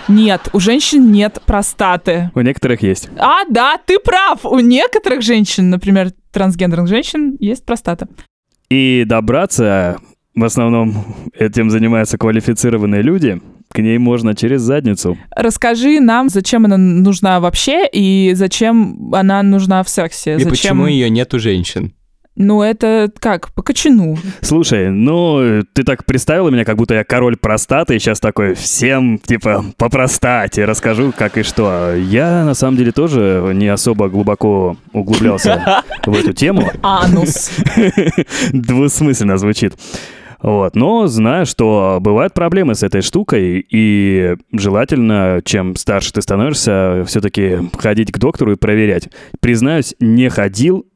Нет, 0.09 0.49
у 0.55 0.61
женщин 0.61 1.13
нет 1.13 1.39
простаты. 1.45 2.31
У 2.35 2.41
некоторых 2.41 2.83
есть. 2.83 3.11
А, 3.19 3.45
да, 3.51 3.79
ты 3.85 3.99
прав, 3.99 4.47
у 4.47 4.61
некоторых 4.61 5.21
женщин, 5.21 5.69
например, 5.69 6.13
трансгендерных 6.33 6.89
женщин, 6.89 7.37
есть 7.39 7.67
простата. 7.67 8.09
И 8.71 9.05
добраться, 9.07 9.99
в 10.35 10.43
основном 10.43 11.05
этим 11.35 11.69
занимаются 11.69 12.17
квалифицированные 12.17 13.03
люди, 13.03 13.43
к 13.71 13.79
ней 13.79 13.99
можно 13.99 14.35
через 14.35 14.63
задницу. 14.63 15.19
Расскажи 15.35 16.01
нам, 16.01 16.29
зачем 16.29 16.65
она 16.65 16.77
нужна 16.77 17.41
вообще 17.41 17.87
и 17.87 18.33
зачем 18.35 19.15
она 19.15 19.43
нужна 19.43 19.83
в 19.83 19.89
сексе. 19.89 20.37
И 20.37 20.39
зачем... 20.39 20.51
почему 20.51 20.87
ее 20.87 21.11
нет 21.11 21.33
у 21.35 21.39
женщин? 21.39 21.93
Ну, 22.41 22.63
это 22.63 23.11
как, 23.19 23.53
по 23.53 23.63
кочану. 23.63 24.17
Слушай, 24.43 24.91
ну, 24.91 25.65
ты 25.73 25.83
так 25.83 26.05
представила 26.05 26.51
меня, 26.51 26.65
как 26.65 26.77
будто 26.77 26.95
я 26.95 27.03
король 27.03 27.37
простаты, 27.37 27.97
и 27.97 27.99
сейчас 27.99 28.21
такой 28.21 28.55
всем, 28.55 29.19
типа, 29.19 29.65
по 29.77 29.89
простате 29.91 30.65
расскажу, 30.65 31.13
как 31.17 31.37
и 31.37 31.43
что. 31.43 31.95
Я, 31.97 32.45
на 32.45 32.55
самом 32.55 32.77
деле, 32.77 32.93
тоже 32.93 33.51
не 33.55 33.67
особо 33.67 34.09
глубоко 34.09 34.77
углублялся 34.93 35.83
в 36.07 36.15
эту 36.15 36.33
тему. 36.33 36.71
Анус. 36.81 37.51
Двусмысленно 38.53 39.37
звучит. 39.37 39.75
Вот, 40.41 40.77
но 40.77 41.07
знаю, 41.07 41.47
что 41.47 41.99
бывают 42.01 42.35
проблемы 42.35 42.75
с 42.75 42.83
этой 42.83 43.03
штукой, 43.03 43.67
и 43.69 44.37
желательно, 44.53 45.41
чем 45.45 45.75
старше 45.77 46.13
ты 46.13 46.23
становишься, 46.23 47.05
все-таки 47.07 47.59
ходить 47.77 48.13
к 48.13 48.19
доктору 48.19 48.53
и 48.53 48.57
проверять. 48.57 49.09
Признаюсь, 49.41 49.95
не 49.99 50.29
ходил, 50.29 50.87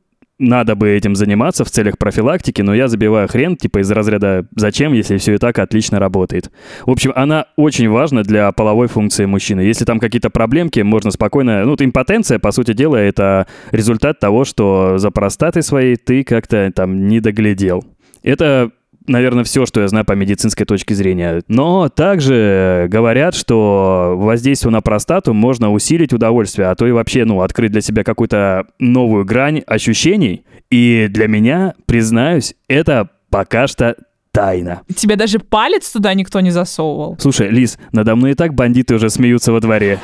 надо 0.42 0.74
бы 0.74 0.90
этим 0.90 1.14
заниматься 1.14 1.64
в 1.64 1.70
целях 1.70 1.98
профилактики, 1.98 2.62
но 2.62 2.74
я 2.74 2.88
забиваю 2.88 3.28
хрен, 3.28 3.56
типа 3.56 3.78
из 3.78 3.90
разряда 3.90 4.46
«зачем, 4.56 4.92
если 4.92 5.16
все 5.16 5.34
и 5.34 5.38
так 5.38 5.58
отлично 5.58 5.98
работает?». 5.98 6.50
В 6.84 6.90
общем, 6.90 7.12
она 7.14 7.46
очень 7.56 7.88
важна 7.88 8.22
для 8.22 8.50
половой 8.52 8.88
функции 8.88 9.24
мужчины. 9.24 9.60
Если 9.60 9.84
там 9.84 10.00
какие-то 10.00 10.30
проблемки, 10.30 10.80
можно 10.80 11.10
спокойно... 11.10 11.64
Ну, 11.64 11.76
импотенция, 11.78 12.38
по 12.38 12.50
сути 12.50 12.72
дела, 12.72 12.96
это 12.96 13.46
результат 13.70 14.18
того, 14.18 14.44
что 14.44 14.98
за 14.98 15.10
простатой 15.10 15.62
своей 15.62 15.96
ты 15.96 16.24
как-то 16.24 16.70
там 16.74 17.06
не 17.06 17.20
доглядел. 17.20 17.84
Это 18.24 18.70
наверное, 19.06 19.44
все, 19.44 19.66
что 19.66 19.80
я 19.80 19.88
знаю 19.88 20.04
по 20.04 20.12
медицинской 20.12 20.66
точке 20.66 20.94
зрения. 20.94 21.42
Но 21.48 21.88
также 21.88 22.86
говорят, 22.90 23.34
что 23.34 24.14
воздействие 24.16 24.72
на 24.72 24.80
простату 24.80 25.34
можно 25.34 25.72
усилить 25.72 26.12
удовольствие, 26.12 26.68
а 26.68 26.74
то 26.74 26.86
и 26.86 26.92
вообще, 26.92 27.24
ну, 27.24 27.42
открыть 27.42 27.72
для 27.72 27.80
себя 27.80 28.04
какую-то 28.04 28.66
новую 28.78 29.24
грань 29.24 29.62
ощущений. 29.66 30.44
И 30.70 31.08
для 31.10 31.28
меня, 31.28 31.74
признаюсь, 31.86 32.54
это 32.68 33.10
пока 33.30 33.66
что 33.66 33.96
тайна. 34.32 34.82
Тебе 34.94 35.16
даже 35.16 35.38
палец 35.38 35.90
туда 35.90 36.14
никто 36.14 36.40
не 36.40 36.50
засовывал. 36.50 37.16
Слушай, 37.20 37.48
Лиз, 37.50 37.78
надо 37.92 38.16
мной 38.16 38.32
и 38.32 38.34
так 38.34 38.54
бандиты 38.54 38.94
уже 38.94 39.10
смеются 39.10 39.52
во 39.52 39.60
дворе. 39.60 39.98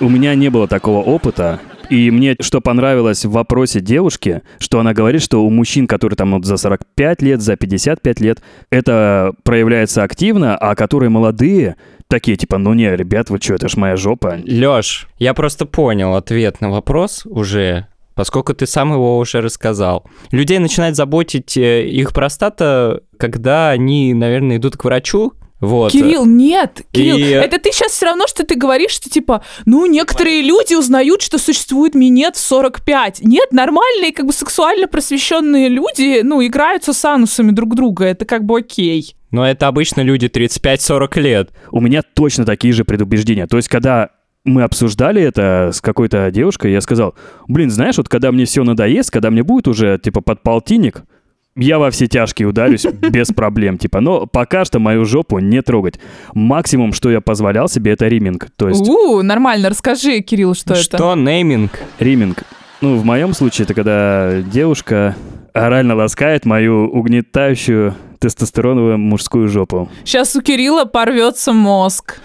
У 0.00 0.08
меня 0.08 0.34
не 0.34 0.48
было 0.48 0.68
такого 0.68 1.02
опыта, 1.02 1.60
и 1.90 2.10
мне 2.10 2.36
что 2.40 2.60
понравилось 2.60 3.24
в 3.24 3.30
вопросе 3.30 3.80
девушки, 3.80 4.42
что 4.58 4.80
она 4.80 4.92
говорит, 4.92 5.22
что 5.22 5.44
у 5.44 5.50
мужчин, 5.50 5.86
которые 5.86 6.16
там 6.16 6.32
вот 6.32 6.44
за 6.44 6.56
45 6.56 7.22
лет, 7.22 7.40
за 7.40 7.56
55 7.56 8.20
лет, 8.20 8.42
это 8.70 9.32
проявляется 9.42 10.02
активно, 10.02 10.56
а 10.56 10.74
которые 10.74 11.10
молодые, 11.10 11.76
такие 12.08 12.36
типа, 12.36 12.58
ну 12.58 12.74
не, 12.74 12.94
ребят, 12.94 13.30
вы 13.30 13.38
что, 13.38 13.54
это 13.54 13.68
ж 13.68 13.76
моя 13.76 13.96
жопа. 13.96 14.38
Лёш, 14.44 15.08
я 15.18 15.34
просто 15.34 15.66
понял 15.66 16.14
ответ 16.14 16.60
на 16.60 16.70
вопрос 16.70 17.24
уже, 17.24 17.86
поскольку 18.14 18.54
ты 18.54 18.66
сам 18.66 18.92
его 18.92 19.18
уже 19.18 19.40
рассказал. 19.40 20.04
Людей 20.30 20.58
начинает 20.58 20.96
заботить 20.96 21.56
э, 21.56 21.86
их 21.86 22.12
простата, 22.12 23.02
когда 23.16 23.70
они, 23.70 24.14
наверное, 24.14 24.56
идут 24.56 24.76
к 24.76 24.84
врачу, 24.84 25.32
вот. 25.60 25.92
Кирилл, 25.92 26.24
нет, 26.24 26.82
Кирилл, 26.92 27.16
И- 27.16 27.22
это 27.22 27.58
ты 27.58 27.72
сейчас 27.72 27.92
все 27.92 28.06
равно, 28.06 28.26
что 28.26 28.44
ты 28.44 28.54
говоришь, 28.54 28.92
что 28.92 29.10
типа, 29.10 29.42
ну, 29.66 29.86
некоторые 29.86 30.42
люди 30.42 30.74
узнают, 30.74 31.22
что 31.22 31.38
существует 31.38 31.94
минет 31.94 32.36
в 32.36 32.40
45. 32.40 33.22
Нет, 33.22 33.52
нормальные, 33.52 34.12
как 34.12 34.26
бы 34.26 34.32
сексуально 34.32 34.86
просвещенные 34.86 35.68
люди, 35.68 36.20
ну, 36.22 36.44
играются 36.44 36.92
с 36.92 37.04
анусами 37.04 37.50
друг 37.50 37.74
друга, 37.74 38.04
это 38.04 38.24
как 38.24 38.44
бы 38.44 38.58
окей. 38.58 39.14
Но 39.30 39.46
это 39.46 39.66
обычно 39.66 40.00
люди 40.00 40.26
35-40 40.26 41.20
лет. 41.20 41.50
У 41.70 41.80
меня 41.80 42.02
точно 42.02 42.44
такие 42.44 42.72
же 42.72 42.84
предубеждения. 42.84 43.46
То 43.46 43.56
есть, 43.56 43.68
когда 43.68 44.10
мы 44.44 44.62
обсуждали 44.62 45.20
это 45.20 45.70
с 45.72 45.80
какой-то 45.80 46.30
девушкой, 46.30 46.72
я 46.72 46.80
сказал, 46.80 47.14
блин, 47.48 47.70
знаешь, 47.70 47.98
вот 47.98 48.08
когда 48.08 48.32
мне 48.32 48.44
все 48.46 48.62
надоест, 48.62 49.10
когда 49.10 49.30
мне 49.30 49.42
будет 49.42 49.68
уже, 49.68 49.98
типа, 50.02 50.20
под 50.20 50.42
полтинник, 50.42 51.02
я 51.58 51.78
во 51.78 51.90
все 51.90 52.06
тяжкие 52.06 52.48
ударюсь 52.48 52.84
без 53.10 53.28
проблем, 53.28 53.78
типа, 53.78 54.00
но 54.00 54.26
пока 54.26 54.64
что 54.64 54.78
мою 54.78 55.04
жопу 55.04 55.38
не 55.38 55.60
трогать. 55.62 55.98
Максимум, 56.34 56.92
что 56.92 57.10
я 57.10 57.20
позволял 57.20 57.68
себе, 57.68 57.92
это 57.92 58.08
риминг. 58.08 58.48
То 58.56 58.68
есть 58.68 58.80
У, 58.88 59.22
нормально, 59.22 59.68
расскажи, 59.70 60.20
Кирилл, 60.20 60.54
что, 60.54 60.74
это. 60.74 60.82
Что 60.82 61.14
нейминг? 61.14 61.72
риминг. 61.98 62.44
Ну, 62.80 62.96
в 62.96 63.04
моем 63.04 63.34
случае, 63.34 63.64
это 63.64 63.74
когда 63.74 64.40
девушка 64.40 65.16
орально 65.52 65.96
ласкает 65.96 66.44
мою 66.44 66.86
угнетающую 66.88 67.94
тестостероновую 68.20 68.98
мужскую 68.98 69.48
жопу. 69.48 69.88
Сейчас 70.04 70.34
у 70.36 70.42
Кирилла 70.42 70.84
порвется 70.84 71.52
мозг. 71.52 72.20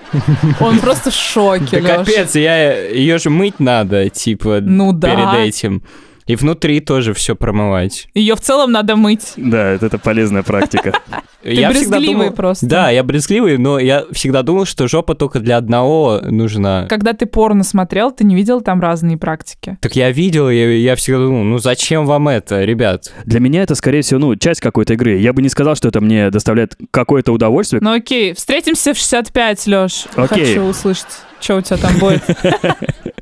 Он 0.60 0.80
просто 0.80 1.12
в 1.12 1.14
шоке, 1.14 1.82
Да 1.82 1.98
капец, 1.98 2.36
я 2.36 2.88
ее 2.90 3.18
же 3.20 3.30
мыть 3.30 3.60
надо, 3.60 4.10
типа, 4.10 4.60
Ну 4.62 4.92
да. 4.92 5.10
перед 5.10 5.48
этим. 5.50 5.84
И 6.26 6.36
внутри 6.36 6.80
тоже 6.80 7.14
все 7.14 7.36
промывать. 7.36 8.08
Ее 8.14 8.36
в 8.36 8.42
целом 8.42 8.72
надо 8.72 8.96
мыть. 8.96 9.34
Да, 9.36 9.70
это, 9.70 9.88
это 9.88 9.98
полезная 9.98 10.44
практика. 10.44 10.94
Ты 11.44 11.68
брезгливый 11.68 12.32
просто. 12.32 12.66
Да, 12.66 12.90
я 12.90 13.04
брезгливый, 13.04 13.58
но 13.58 13.78
я 13.78 14.06
всегда 14.12 14.44
думал, 14.44 14.66
что 14.66 14.88
жопа 14.88 15.14
только 15.14 15.42
для 15.42 15.58
одного 15.58 16.22
нужна. 16.24 16.86
Когда 16.88 17.12
ты 17.12 17.26
порно 17.26 17.66
смотрел, 17.66 18.12
ты 18.12 18.24
не 18.24 18.34
видел 18.34 18.62
там 18.62 18.80
разные 18.80 19.18
практики? 19.18 19.78
Так 19.82 19.98
я 19.98 20.10
видел, 20.12 20.50
я, 20.50 20.72
я 20.72 20.96
всегда 20.96 21.20
думал, 21.20 21.44
ну 21.44 21.58
зачем 21.58 22.06
вам 22.06 22.30
это, 22.30 22.64
ребят? 22.64 23.12
Для 23.26 23.42
меня 23.42 23.64
это, 23.64 23.76
скорее 23.76 24.04
всего, 24.04 24.22
ну, 24.22 24.36
часть 24.38 24.62
какой-то 24.62 24.94
игры. 24.94 25.18
Я 25.18 25.34
бы 25.34 25.42
не 25.42 25.50
сказал, 25.50 25.76
что 25.76 25.90
это 25.90 26.00
мне 26.00 26.30
доставляет 26.30 26.78
какое-то 26.92 27.34
удовольствие. 27.34 27.82
Ну 27.82 27.92
окей, 27.92 28.34
встретимся 28.34 28.94
в 28.94 28.98
65, 28.98 29.68
Лёш. 29.68 30.06
Окей. 30.16 30.46
Хочу 30.46 30.62
услышать, 30.62 31.08
что 31.42 31.58
у 31.58 31.62
тебя 31.62 31.78
там 31.78 31.98
будет. 32.00 32.24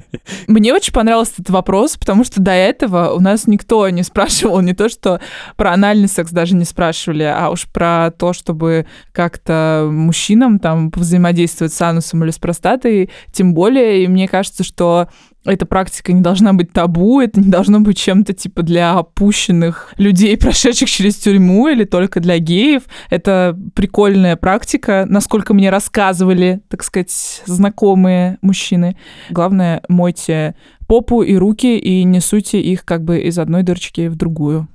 Мне 0.48 0.74
очень 0.74 0.94
понравился 0.94 1.34
этот 1.34 1.50
вопрос, 1.50 1.98
потому 1.98 2.24
что 2.24 2.42
до 2.42 2.52
этого 2.52 3.14
у 3.14 3.20
нас 3.20 3.48
никто 3.48 3.88
не 3.90 4.04
спрашивал 4.04 4.62
не 4.62 4.74
то, 4.74 4.90
что 4.90 5.20
про 5.56 5.74
анальный 5.74 6.08
секс 6.08 6.32
даже 6.32 6.56
не 6.56 6.66
спрашивали, 6.66 7.24
а 7.24 7.50
уж 7.50 7.68
про 7.68 8.12
то, 8.12 8.34
чтобы 8.34 8.86
как-то 9.12 9.88
мужчинам 9.92 10.60
там 10.60 10.92
взаимодействовать 10.96 11.74
с 11.74 11.82
анусом 11.82 12.24
или 12.24 12.32
с 12.32 12.38
простатой, 12.38 13.10
тем 13.32 13.54
более, 13.54 14.04
и 14.04 14.08
мне 14.08 14.28
кажется, 14.28 14.64
что 14.64 15.08
эта 15.46 15.66
практика 15.66 16.14
не 16.14 16.22
должна 16.22 16.54
быть 16.54 16.72
табу, 16.72 17.20
это 17.20 17.40
не 17.40 17.50
должно 17.50 17.80
быть 17.80 17.98
чем-то 17.98 18.34
типа 18.34 18.62
для 18.64 18.94
опущенных 18.94 19.94
людей, 19.98 20.38
прошедших 20.40 20.90
через 20.90 21.16
тюрьму 21.18 21.68
или 21.68 21.84
только 21.84 22.20
для 22.20 22.38
геев. 22.38 22.84
Это 23.10 23.58
прикольная 23.74 24.36
практика, 24.36 25.06
насколько 25.08 25.54
мне 25.54 25.70
рассказывали, 25.70 26.62
так 26.70 26.84
сказать, 26.84 27.42
знакомые 27.46 28.38
мужчины. 28.42 28.98
Главное, 29.30 29.82
мойте 29.88 30.56
попу 30.88 31.22
и 31.22 31.36
руки 31.36 31.78
и 31.78 32.04
не 32.04 32.20
суйте 32.20 32.60
их 32.60 32.86
как 32.86 33.04
бы 33.04 33.20
из 33.20 33.40
одной 33.40 33.64
дырочки 33.64 34.08
в 34.08 34.16
другую. 34.16 34.68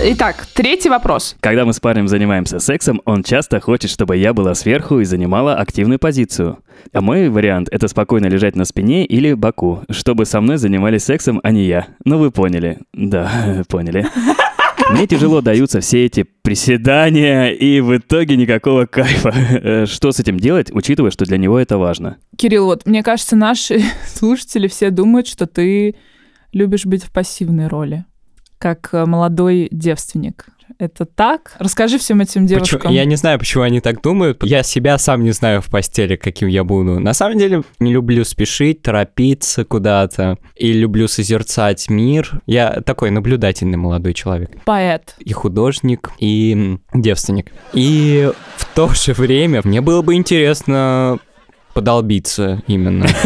Итак, 0.00 0.46
третий 0.54 0.88
вопрос. 0.88 1.36
Когда 1.40 1.64
мы 1.64 1.72
с 1.72 1.80
парнем 1.80 2.06
занимаемся 2.06 2.60
сексом, 2.60 3.02
он 3.04 3.24
часто 3.24 3.58
хочет, 3.58 3.90
чтобы 3.90 4.16
я 4.16 4.32
была 4.32 4.54
сверху 4.54 5.00
и 5.00 5.04
занимала 5.04 5.56
активную 5.56 5.98
позицию. 5.98 6.58
А 6.92 7.00
мой 7.00 7.28
вариант— 7.28 7.68
это 7.72 7.88
спокойно 7.88 8.26
лежать 8.26 8.54
на 8.54 8.64
спине 8.64 9.04
или 9.04 9.32
боку, 9.34 9.82
чтобы 9.90 10.24
со 10.24 10.40
мной 10.40 10.58
занимались 10.58 11.04
сексом, 11.04 11.40
а 11.42 11.50
не 11.50 11.64
я. 11.64 11.88
Ну 12.04 12.18
вы 12.18 12.30
поняли. 12.30 12.78
Да, 12.92 13.64
поняли. 13.68 14.06
Мне 14.90 15.06
тяжело 15.08 15.40
даются 15.40 15.80
все 15.80 16.06
эти 16.06 16.22
приседания, 16.22 17.48
и 17.48 17.80
в 17.80 17.96
итоге 17.96 18.36
никакого 18.36 18.86
кайфа. 18.86 19.34
Э, 19.34 19.86
Что 19.86 20.12
с 20.12 20.20
этим 20.20 20.38
делать, 20.38 20.70
учитывая, 20.72 21.10
что 21.10 21.24
для 21.26 21.36
него 21.38 21.58
это 21.58 21.76
важно? 21.76 22.18
Кирилл, 22.36 22.66
вот 22.66 22.86
мне 22.86 23.02
кажется, 23.02 23.34
наши 23.36 23.82
слушатели 24.06 24.68
все 24.68 24.90
думают, 24.90 25.26
что 25.26 25.46
ты 25.46 25.96
любишь 26.52 26.86
быть 26.86 27.02
в 27.04 27.12
пассивной 27.12 27.66
роли, 27.66 28.06
как 28.58 28.90
э, 28.92 29.04
молодой 29.06 29.68
девственник. 29.70 30.46
Это 30.78 31.06
так? 31.06 31.54
Расскажи 31.58 31.98
всем 31.98 32.20
этим 32.20 32.46
девушкам. 32.46 32.78
Почему- 32.80 32.92
Я 32.94 33.04
не 33.04 33.16
знаю, 33.16 33.38
почему 33.38 33.64
они 33.64 33.80
так 33.80 34.00
думают. 34.02 34.44
Я 34.44 34.62
себя 34.62 34.96
сам 34.98 35.24
не 35.24 35.32
знаю 35.32 35.60
в 35.60 35.66
постели, 35.70 36.14
каким 36.14 36.46
я 36.46 36.62
буду. 36.62 37.00
На 37.00 37.14
самом 37.14 37.38
деле, 37.38 37.62
не 37.80 37.92
люблю 37.92 38.22
спешить, 38.24 38.82
торопиться 38.82 39.64
куда-то. 39.64 40.36
И 40.54 40.72
люблю 40.72 41.08
созерцать 41.08 41.88
мир. 41.88 42.42
Я 42.46 42.80
такой 42.84 43.10
наблюдательный 43.10 43.78
молодой 43.78 44.12
человек. 44.14 44.50
Поэт. 44.66 45.16
И 45.18 45.32
художник, 45.32 46.10
и 46.18 46.78
девственник. 46.94 47.50
И 47.72 48.30
в 48.56 48.74
то 48.74 48.88
же 48.90 49.14
время 49.14 49.62
мне 49.64 49.80
было 49.80 50.02
бы 50.02 50.14
интересно 50.14 51.18
подолбиться 51.74 52.62
именно. 52.66 53.06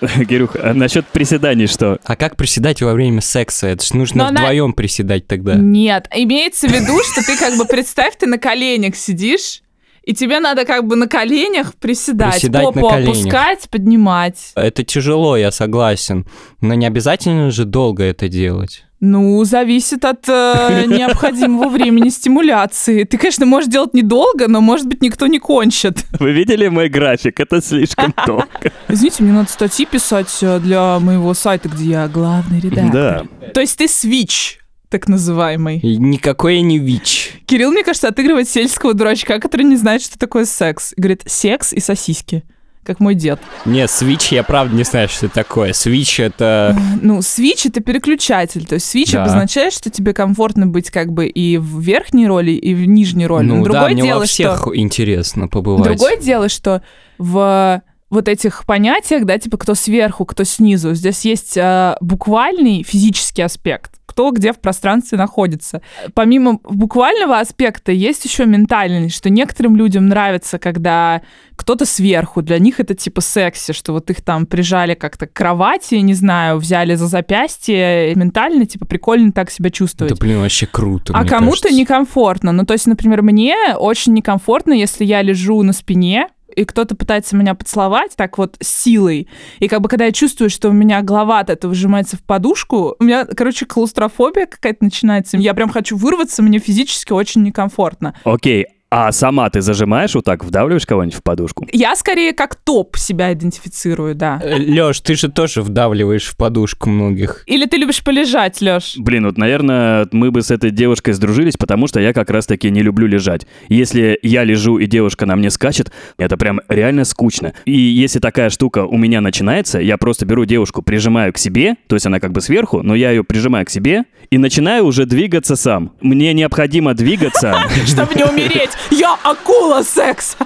Кирюх, 0.28 0.56
а 0.56 0.74
насчет 0.74 1.06
приседаний 1.06 1.66
что? 1.66 1.98
А 2.04 2.16
как 2.16 2.36
приседать 2.36 2.82
во 2.82 2.92
время 2.94 3.20
секса? 3.20 3.66
Это 3.68 3.84
ж 3.84 3.92
нужно 3.94 4.24
Но 4.24 4.28
она- 4.28 4.40
вдвоем 4.42 4.72
приседать 4.72 5.26
тогда. 5.26 5.54
Нет, 5.54 6.08
имеется 6.14 6.68
в 6.68 6.72
виду, 6.72 6.98
что 7.02 7.24
ты 7.24 7.36
как 7.38 7.56
бы, 7.56 7.64
представь, 7.66 8.16
ты 8.18 8.26
на 8.26 8.38
коленях 8.38 8.96
сидишь, 8.96 9.62
и 10.02 10.12
тебе 10.14 10.38
надо 10.40 10.64
как 10.66 10.86
бы 10.86 10.96
на 10.96 11.08
коленях 11.08 11.74
приседать, 11.76 12.34
Приседать 12.34 12.62
на 12.64 12.72
попу 12.72 12.88
коленях. 12.88 13.16
опускать, 13.16 13.68
поднимать. 13.70 14.52
Это 14.54 14.84
тяжело, 14.84 15.36
я 15.36 15.50
согласен. 15.50 16.26
Но 16.60 16.74
не 16.74 16.86
обязательно 16.86 17.50
же 17.50 17.64
долго 17.64 18.04
это 18.04 18.28
делать. 18.28 18.84
Ну, 19.06 19.44
зависит 19.44 20.02
от 20.06 20.26
э, 20.28 20.84
необходимого 20.88 21.68
времени 21.68 22.08
стимуляции. 22.08 23.04
Ты, 23.04 23.18
конечно, 23.18 23.44
можешь 23.44 23.68
делать 23.68 23.92
недолго, 23.92 24.48
но, 24.48 24.62
может 24.62 24.86
быть, 24.86 25.02
никто 25.02 25.26
не 25.26 25.38
кончит. 25.38 26.06
Вы 26.18 26.32
видели 26.32 26.68
мой 26.68 26.88
график? 26.88 27.38
Это 27.38 27.60
слишком 27.60 28.14
долго. 28.26 28.48
Извините, 28.88 29.22
мне 29.22 29.34
надо 29.34 29.50
статьи 29.50 29.84
писать 29.84 30.34
э, 30.40 30.58
для 30.58 30.98
моего 31.00 31.34
сайта, 31.34 31.68
где 31.68 31.84
я 31.84 32.08
главный 32.08 32.60
редактор. 32.60 32.92
Да. 33.40 33.50
То 33.52 33.60
есть 33.60 33.76
ты 33.76 33.88
свич, 33.88 34.60
так 34.88 35.06
называемый. 35.06 35.80
И 35.80 35.98
никакой 35.98 36.56
я 36.56 36.62
не 36.62 36.78
ВИЧ. 36.78 37.42
Кирилл, 37.44 37.72
мне 37.72 37.84
кажется, 37.84 38.08
отыгрывает 38.08 38.48
сельского 38.48 38.94
дурачка, 38.94 39.38
который 39.38 39.66
не 39.66 39.76
знает, 39.76 40.00
что 40.00 40.18
такое 40.18 40.46
секс. 40.46 40.94
И 40.96 41.00
говорит, 41.00 41.24
секс 41.26 41.74
и 41.74 41.80
сосиски. 41.80 42.42
Как 42.84 43.00
мой 43.00 43.14
дед. 43.14 43.40
Нет, 43.64 43.90
свич 43.90 44.28
я 44.32 44.42
правда 44.42 44.76
не 44.76 44.84
знаю, 44.84 45.08
что 45.08 45.26
это 45.26 45.34
такое. 45.36 45.72
Свич 45.72 46.20
это... 46.20 46.76
Ну, 47.00 47.22
свич— 47.22 47.64
это 47.66 47.80
переключатель. 47.80 48.66
То 48.66 48.74
есть 48.74 48.86
свич 48.86 49.12
Да. 49.12 49.22
обозначает, 49.22 49.72
что 49.72 49.90
тебе 49.90 50.12
комфортно 50.12 50.66
быть 50.66 50.90
как 50.90 51.10
бы 51.12 51.26
и 51.26 51.56
в 51.56 51.80
верхней 51.80 52.26
роли, 52.26 52.50
и 52.52 52.74
в 52.74 52.84
нижней 52.86 53.26
роли. 53.26 53.46
Но 53.46 53.56
Ну 53.56 53.64
да, 53.64 53.70
другое 53.70 53.92
мне 53.94 54.02
дело, 54.02 54.18
во 54.20 54.26
всех 54.26 54.58
что... 54.60 54.76
интересно 54.76 55.48
побывать. 55.48 55.84
Другое 55.86 56.18
дело, 56.18 56.48
что 56.48 56.82
в 57.18 57.82
вот 58.14 58.28
этих 58.28 58.64
понятиях, 58.64 59.24
да, 59.24 59.38
типа 59.38 59.58
кто 59.58 59.74
сверху, 59.74 60.24
кто 60.24 60.44
снизу, 60.44 60.94
здесь 60.94 61.24
есть 61.24 61.56
э, 61.56 61.96
буквальный 62.00 62.82
физический 62.82 63.42
аспект, 63.42 63.92
кто 64.06 64.30
где 64.30 64.52
в 64.52 64.60
пространстве 64.60 65.18
находится. 65.18 65.82
Помимо 66.14 66.60
буквального 66.62 67.40
аспекта 67.40 67.92
есть 67.92 68.24
еще 68.24 68.46
ментальный, 68.46 69.10
что 69.10 69.28
некоторым 69.28 69.76
людям 69.76 70.06
нравится, 70.06 70.58
когда 70.58 71.22
кто-то 71.56 71.84
сверху, 71.84 72.40
для 72.40 72.58
них 72.58 72.80
это 72.80 72.94
типа 72.94 73.20
секси, 73.20 73.72
что 73.72 73.92
вот 73.92 74.08
их 74.10 74.22
там 74.22 74.46
прижали 74.46 74.94
как-то 74.94 75.26
к 75.26 75.32
кровати, 75.32 75.96
не 75.96 76.14
знаю, 76.14 76.58
взяли 76.58 76.94
за 76.94 77.06
запястье, 77.06 78.14
ментально 78.14 78.66
типа 78.66 78.86
прикольно 78.86 79.32
так 79.32 79.50
себя 79.50 79.70
чувствовать. 79.70 80.12
Это, 80.12 80.20
блин, 80.20 80.40
вообще 80.40 80.66
круто, 80.66 81.12
А 81.14 81.24
кому-то 81.24 81.72
некомфортно. 81.72 82.52
Ну, 82.52 82.64
то 82.64 82.72
есть, 82.72 82.86
например, 82.86 83.22
мне 83.22 83.56
очень 83.76 84.14
некомфортно, 84.14 84.72
если 84.72 85.04
я 85.04 85.22
лежу 85.22 85.62
на 85.62 85.72
спине, 85.72 86.28
и 86.54 86.64
кто-то 86.64 86.94
пытается 86.94 87.36
меня 87.36 87.54
поцеловать 87.54 88.16
так 88.16 88.38
вот 88.38 88.56
силой. 88.60 89.28
И 89.58 89.68
как 89.68 89.80
бы 89.80 89.88
когда 89.88 90.06
я 90.06 90.12
чувствую, 90.12 90.50
что 90.50 90.68
у 90.68 90.72
меня 90.72 91.02
голова 91.02 91.40
от 91.40 91.50
этого 91.50 91.74
сжимается 91.74 92.16
в 92.16 92.22
подушку, 92.22 92.96
у 92.98 93.04
меня, 93.04 93.24
короче, 93.24 93.66
клаустрофобия 93.66 94.46
какая-то 94.46 94.84
начинается. 94.84 95.36
Я 95.36 95.54
прям 95.54 95.70
хочу 95.70 95.96
вырваться, 95.96 96.42
мне 96.42 96.58
физически 96.58 97.12
очень 97.12 97.42
некомфортно. 97.42 98.14
Окей, 98.24 98.66
а 98.96 99.10
сама 99.10 99.50
ты 99.50 99.60
зажимаешь 99.60 100.14
вот 100.14 100.24
так, 100.24 100.44
вдавливаешь 100.44 100.86
кого-нибудь 100.86 101.18
в 101.18 101.22
подушку? 101.24 101.66
Я 101.72 101.96
скорее 101.96 102.32
как 102.32 102.54
топ 102.54 102.96
себя 102.96 103.32
идентифицирую, 103.32 104.14
да. 104.14 104.40
Леш, 104.44 105.00
ты 105.00 105.16
же 105.16 105.28
тоже 105.28 105.62
вдавливаешь 105.62 106.26
в 106.26 106.36
подушку 106.36 106.88
многих. 106.90 107.42
Или 107.46 107.66
ты 107.66 107.76
любишь 107.76 108.04
полежать, 108.04 108.60
Лёш? 108.60 108.94
Блин, 108.96 109.26
вот, 109.26 109.36
наверное, 109.36 110.06
мы 110.12 110.30
бы 110.30 110.42
с 110.42 110.52
этой 110.52 110.70
девушкой 110.70 111.14
сдружились, 111.14 111.56
потому 111.56 111.88
что 111.88 111.98
я 111.98 112.12
как 112.12 112.30
раз-таки 112.30 112.70
не 112.70 112.82
люблю 112.82 113.08
лежать. 113.08 113.48
Если 113.68 114.16
я 114.22 114.44
лежу 114.44 114.78
и 114.78 114.86
девушка 114.86 115.26
на 115.26 115.34
мне 115.34 115.50
скачет, 115.50 115.90
это 116.16 116.36
прям 116.36 116.60
реально 116.68 117.04
скучно. 117.04 117.52
И 117.64 117.76
если 117.76 118.20
такая 118.20 118.48
штука 118.48 118.84
у 118.84 118.96
меня 118.96 119.20
начинается, 119.20 119.80
я 119.80 119.98
просто 119.98 120.24
беру 120.24 120.44
девушку, 120.44 120.82
прижимаю 120.82 121.32
к 121.32 121.38
себе, 121.38 121.74
то 121.88 121.96
есть 121.96 122.06
она 122.06 122.20
как 122.20 122.30
бы 122.30 122.40
сверху, 122.40 122.80
но 122.82 122.94
я 122.94 123.10
ее 123.10 123.24
прижимаю 123.24 123.66
к 123.66 123.70
себе 123.70 124.04
и 124.30 124.38
начинаю 124.38 124.84
уже 124.84 125.04
двигаться 125.04 125.56
сам. 125.56 125.94
Мне 126.00 126.32
необходимо 126.32 126.94
двигаться. 126.94 127.56
Чтобы 127.86 128.14
не 128.14 128.22
умереть. 128.22 128.70
Я 128.90 129.18
акула 129.22 129.82
секса. 129.82 130.36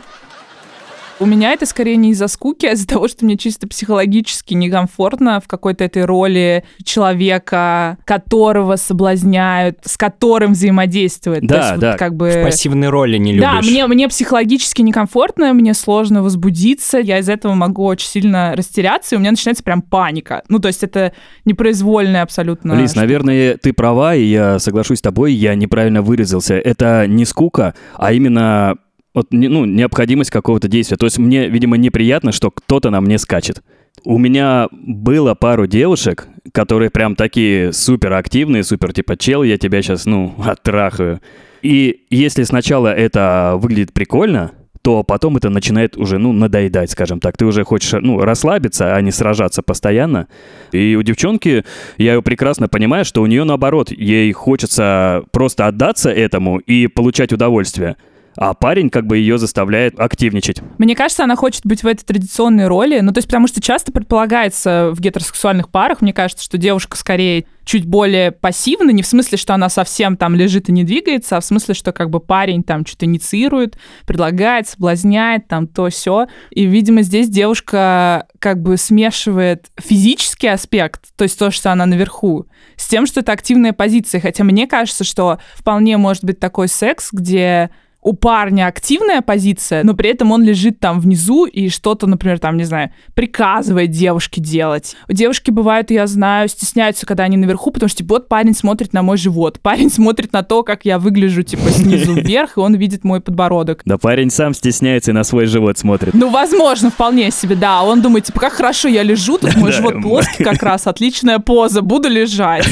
У 1.20 1.26
меня 1.26 1.52
это 1.52 1.66
скорее 1.66 1.96
не 1.96 2.10
из-за 2.10 2.28
скуки, 2.28 2.66
а 2.66 2.72
из-за 2.72 2.86
того, 2.86 3.08
что 3.08 3.24
мне 3.24 3.36
чисто 3.36 3.66
психологически 3.66 4.54
некомфортно 4.54 5.40
в 5.40 5.48
какой-то 5.48 5.84
этой 5.84 6.04
роли 6.04 6.64
человека, 6.84 7.98
которого 8.04 8.76
соблазняют, 8.76 9.78
с 9.82 9.96
которым 9.96 10.52
взаимодействует. 10.52 11.40
То 11.40 11.48
Да, 11.48 11.58
есть 11.58 11.70
вот 11.72 11.80
да. 11.80 11.96
как 11.96 12.14
бы... 12.14 12.30
В 12.30 12.44
пассивной 12.44 12.88
роли 12.88 13.16
не 13.16 13.32
любишь. 13.32 13.48
Да, 13.48 13.60
мне, 13.60 13.86
мне 13.86 14.08
психологически 14.08 14.82
некомфортно, 14.82 15.52
мне 15.54 15.74
сложно 15.74 16.22
возбудиться, 16.22 16.98
я 16.98 17.18
из 17.18 17.28
этого 17.28 17.54
могу 17.54 17.84
очень 17.84 18.08
сильно 18.08 18.54
растеряться, 18.54 19.14
и 19.14 19.18
у 19.18 19.20
меня 19.20 19.32
начинается 19.32 19.64
прям 19.64 19.82
паника. 19.82 20.42
Ну, 20.48 20.60
то 20.60 20.68
есть 20.68 20.84
это 20.84 21.12
непроизвольная 21.44 22.22
абсолютно... 22.22 22.74
Лиз, 22.74 22.94
наверное, 22.94 23.56
ты 23.56 23.72
права, 23.72 24.14
и 24.14 24.24
я 24.24 24.58
соглашусь 24.60 24.98
с 24.98 25.02
тобой, 25.02 25.32
я 25.32 25.54
неправильно 25.56 26.00
вырезался. 26.00 26.54
Это 26.54 27.06
не 27.08 27.24
скука, 27.24 27.74
а 27.96 28.12
именно 28.12 28.76
вот, 29.14 29.28
ну, 29.30 29.64
необходимость 29.64 30.30
какого-то 30.30 30.68
действия. 30.68 30.96
То 30.96 31.06
есть 31.06 31.18
мне, 31.18 31.48
видимо, 31.48 31.76
неприятно, 31.76 32.32
что 32.32 32.50
кто-то 32.50 32.90
на 32.90 33.00
мне 33.00 33.18
скачет. 33.18 33.62
У 34.04 34.18
меня 34.18 34.68
было 34.70 35.34
пару 35.34 35.66
девушек, 35.66 36.28
которые 36.52 36.90
прям 36.90 37.16
такие 37.16 37.72
супер 37.72 38.12
активные, 38.12 38.62
супер 38.62 38.92
типа 38.92 39.16
чел, 39.16 39.42
я 39.42 39.58
тебя 39.58 39.82
сейчас, 39.82 40.06
ну, 40.06 40.34
оттрахаю. 40.44 41.20
И 41.62 42.04
если 42.10 42.44
сначала 42.44 42.94
это 42.94 43.54
выглядит 43.56 43.92
прикольно, 43.92 44.52
то 44.82 45.02
потом 45.02 45.36
это 45.36 45.50
начинает 45.50 45.96
уже, 45.96 46.18
ну, 46.18 46.32
надоедать, 46.32 46.90
скажем 46.90 47.20
так. 47.20 47.36
Ты 47.36 47.44
уже 47.44 47.64
хочешь, 47.64 47.92
ну, 48.00 48.20
расслабиться, 48.20 48.94
а 48.94 49.00
не 49.00 49.10
сражаться 49.10 49.62
постоянно. 49.62 50.28
И 50.72 50.94
у 50.96 51.02
девчонки, 51.02 51.64
я 51.96 52.14
ее 52.14 52.22
прекрасно 52.22 52.68
понимаю, 52.68 53.04
что 53.04 53.22
у 53.22 53.26
нее 53.26 53.44
наоборот, 53.44 53.90
ей 53.90 54.30
хочется 54.32 55.24
просто 55.32 55.66
отдаться 55.66 56.10
этому 56.10 56.58
и 56.58 56.86
получать 56.86 57.32
удовольствие 57.32 57.96
а 58.40 58.54
парень 58.54 58.88
как 58.88 59.06
бы 59.06 59.18
ее 59.18 59.36
заставляет 59.36 59.98
активничать. 59.98 60.62
Мне 60.78 60.94
кажется, 60.94 61.24
она 61.24 61.34
хочет 61.34 61.66
быть 61.66 61.82
в 61.82 61.86
этой 61.86 62.04
традиционной 62.04 62.68
роли, 62.68 63.00
ну 63.00 63.12
то 63.12 63.18
есть 63.18 63.26
потому 63.26 63.48
что 63.48 63.60
часто 63.60 63.90
предполагается 63.90 64.90
в 64.92 65.00
гетеросексуальных 65.00 65.70
парах, 65.70 66.00
мне 66.00 66.12
кажется, 66.12 66.44
что 66.44 66.56
девушка 66.56 66.96
скорее 66.96 67.46
чуть 67.64 67.84
более 67.84 68.30
пассивна, 68.30 68.90
не 68.92 69.02
в 69.02 69.06
смысле, 69.06 69.36
что 69.36 69.54
она 69.54 69.68
совсем 69.68 70.16
там 70.16 70.36
лежит 70.36 70.68
и 70.68 70.72
не 70.72 70.84
двигается, 70.84 71.36
а 71.36 71.40
в 71.40 71.44
смысле, 71.44 71.74
что 71.74 71.92
как 71.92 72.10
бы 72.10 72.20
парень 72.20 72.62
там 72.62 72.86
что-то 72.86 73.06
инициирует, 73.06 73.76
предлагает, 74.06 74.68
соблазняет, 74.68 75.48
там 75.48 75.66
то 75.66 75.90
все. 75.90 76.28
И, 76.50 76.64
видимо, 76.64 77.02
здесь 77.02 77.28
девушка 77.28 78.26
как 78.38 78.62
бы 78.62 78.78
смешивает 78.78 79.66
физический 79.78 80.48
аспект, 80.48 81.14
то 81.16 81.24
есть 81.24 81.38
то, 81.38 81.50
что 81.50 81.72
она 81.72 81.84
наверху, 81.84 82.46
с 82.76 82.88
тем, 82.88 83.04
что 83.04 83.20
это 83.20 83.32
активная 83.32 83.74
позиция. 83.74 84.20
Хотя 84.20 84.44
мне 84.44 84.66
кажется, 84.66 85.04
что 85.04 85.38
вполне 85.54 85.98
может 85.98 86.24
быть 86.24 86.38
такой 86.38 86.68
секс, 86.68 87.08
где 87.12 87.70
у 88.08 88.14
парня 88.14 88.68
активная 88.68 89.20
позиция, 89.20 89.84
но 89.84 89.92
при 89.92 90.08
этом 90.08 90.32
он 90.32 90.42
лежит 90.42 90.80
там 90.80 90.98
внизу 90.98 91.44
и 91.44 91.68
что-то, 91.68 92.06
например, 92.06 92.38
там, 92.38 92.56
не 92.56 92.64
знаю, 92.64 92.90
приказывает 93.12 93.90
девушке 93.90 94.40
делать. 94.40 94.96
У 95.10 95.12
девушки 95.12 95.50
бывают, 95.50 95.90
я 95.90 96.06
знаю, 96.06 96.48
стесняются, 96.48 97.04
когда 97.04 97.24
они 97.24 97.36
наверху, 97.36 97.70
потому 97.70 97.90
что, 97.90 97.98
типа, 97.98 98.14
вот 98.14 98.28
парень 98.30 98.54
смотрит 98.54 98.94
на 98.94 99.02
мой 99.02 99.18
живот, 99.18 99.60
парень 99.60 99.90
смотрит 99.90 100.32
на 100.32 100.42
то, 100.42 100.62
как 100.62 100.86
я 100.86 100.98
выгляжу, 100.98 101.42
типа, 101.42 101.68
снизу 101.68 102.14
вверх, 102.18 102.56
и 102.56 102.60
он 102.60 102.76
видит 102.76 103.04
мой 103.04 103.20
подбородок. 103.20 103.82
Да 103.84 103.98
парень 103.98 104.30
сам 104.30 104.54
стесняется 104.54 105.10
и 105.10 105.14
на 105.14 105.22
свой 105.22 105.44
живот 105.44 105.76
смотрит. 105.76 106.14
Ну, 106.14 106.30
возможно, 106.30 106.90
вполне 106.90 107.30
себе, 107.30 107.56
да. 107.56 107.82
Он 107.82 108.00
думает, 108.00 108.24
типа, 108.24 108.40
как 108.40 108.54
хорошо 108.54 108.88
я 108.88 109.02
лежу, 109.02 109.36
тут 109.36 109.54
мой 109.56 109.70
живот 109.72 110.00
плоский 110.00 110.44
как 110.44 110.62
раз, 110.62 110.86
отличная 110.86 111.40
поза, 111.40 111.82
буду 111.82 112.08
лежать. 112.08 112.66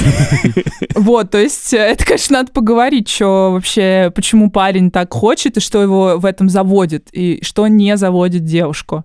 Вот, 0.95 1.31
то 1.31 1.39
есть 1.39 1.73
э, 1.75 1.79
это, 1.79 2.05
конечно, 2.05 2.39
надо 2.39 2.53
поговорить, 2.53 3.09
что 3.09 3.53
вообще, 3.53 4.13
почему 4.15 4.51
парень 4.51 4.91
так 4.91 5.13
хочет, 5.13 5.57
и 5.57 5.61
что 5.61 5.83
его 5.83 6.19
в 6.19 6.25
этом 6.25 6.49
заводит, 6.49 7.09
и 7.13 7.41
что 7.43 7.67
не 7.67 7.97
заводит 7.97 8.45
девушку. 8.45 9.05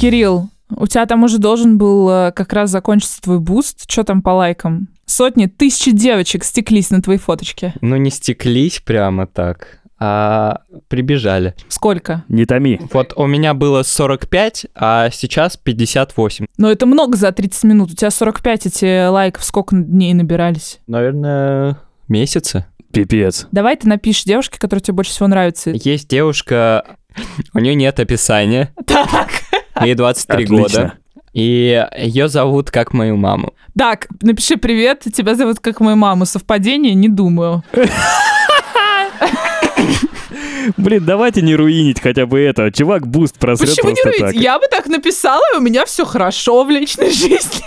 Кирилл, 0.00 0.48
у 0.70 0.86
тебя 0.86 1.06
там 1.06 1.24
уже 1.24 1.38
должен 1.38 1.78
был 1.78 2.08
э, 2.10 2.32
как 2.32 2.52
раз 2.52 2.70
закончиться 2.70 3.20
твой 3.22 3.38
boost. 3.38 3.90
Что 3.90 4.04
там 4.04 4.22
по 4.22 4.30
лайкам? 4.30 4.88
Сотни, 5.06 5.46
тысячи 5.46 5.92
девочек 5.92 6.44
стеклись 6.44 6.90
на 6.90 7.00
твои 7.00 7.16
фоточки. 7.16 7.72
Ну, 7.80 7.96
не 7.96 8.10
стеклись 8.10 8.80
прямо 8.80 9.26
так, 9.26 9.80
а 9.98 10.60
прибежали. 10.88 11.54
Сколько? 11.68 12.24
Не 12.28 12.44
томи. 12.44 12.80
Вот 12.92 13.12
у 13.16 13.26
меня 13.26 13.54
было 13.54 13.82
45, 13.82 14.66
а 14.74 15.10
сейчас 15.10 15.56
58. 15.56 16.46
Но 16.58 16.70
это 16.70 16.86
много 16.86 17.16
за 17.16 17.32
30 17.32 17.64
минут. 17.64 17.90
У 17.92 17.94
тебя 17.94 18.10
45 18.10 18.66
эти 18.66 19.06
лайков 19.08 19.44
сколько 19.44 19.74
дней 19.76 20.12
набирались? 20.14 20.80
Наверное, 20.86 21.78
месяцы. 22.08 22.66
Пипец. 22.92 23.46
Давай 23.52 23.76
ты 23.76 23.88
напишешь 23.88 24.24
девушке, 24.24 24.58
которая 24.58 24.82
тебе 24.82 24.94
больше 24.94 25.10
всего 25.10 25.28
нравится. 25.28 25.70
Есть 25.70 26.08
девушка, 26.08 26.96
у 27.52 27.58
нее 27.58 27.74
нет 27.74 27.98
описания, 28.00 28.72
Так. 28.86 29.28
ей 29.82 29.94
23 29.94 30.44
Отлично. 30.44 30.56
года. 30.62 30.92
И 31.34 31.86
ее 31.98 32.28
зовут 32.28 32.70
как 32.70 32.94
мою 32.94 33.16
маму. 33.18 33.52
Так, 33.78 34.06
напиши 34.22 34.56
привет, 34.56 35.02
тебя 35.14 35.34
зовут 35.34 35.60
как 35.60 35.80
мою 35.80 35.96
маму. 35.96 36.24
Совпадение? 36.24 36.94
Не 36.94 37.10
думаю. 37.10 37.62
Блин, 40.76 41.04
давайте 41.04 41.42
не 41.42 41.54
руинить 41.54 42.00
хотя 42.00 42.26
бы 42.26 42.40
это. 42.40 42.70
Чувак 42.72 43.06
boost 43.06 43.38
просрет 43.38 43.70
Почему 43.70 43.90
не 43.90 44.02
руить? 44.02 44.18
так. 44.20 44.34
Я 44.34 44.58
бы 44.58 44.66
так 44.70 44.86
написала, 44.86 45.42
и 45.54 45.58
у 45.58 45.60
меня 45.60 45.84
все 45.86 46.04
хорошо 46.04 46.64
в 46.64 46.70
личной 46.70 47.10
жизни. 47.12 47.64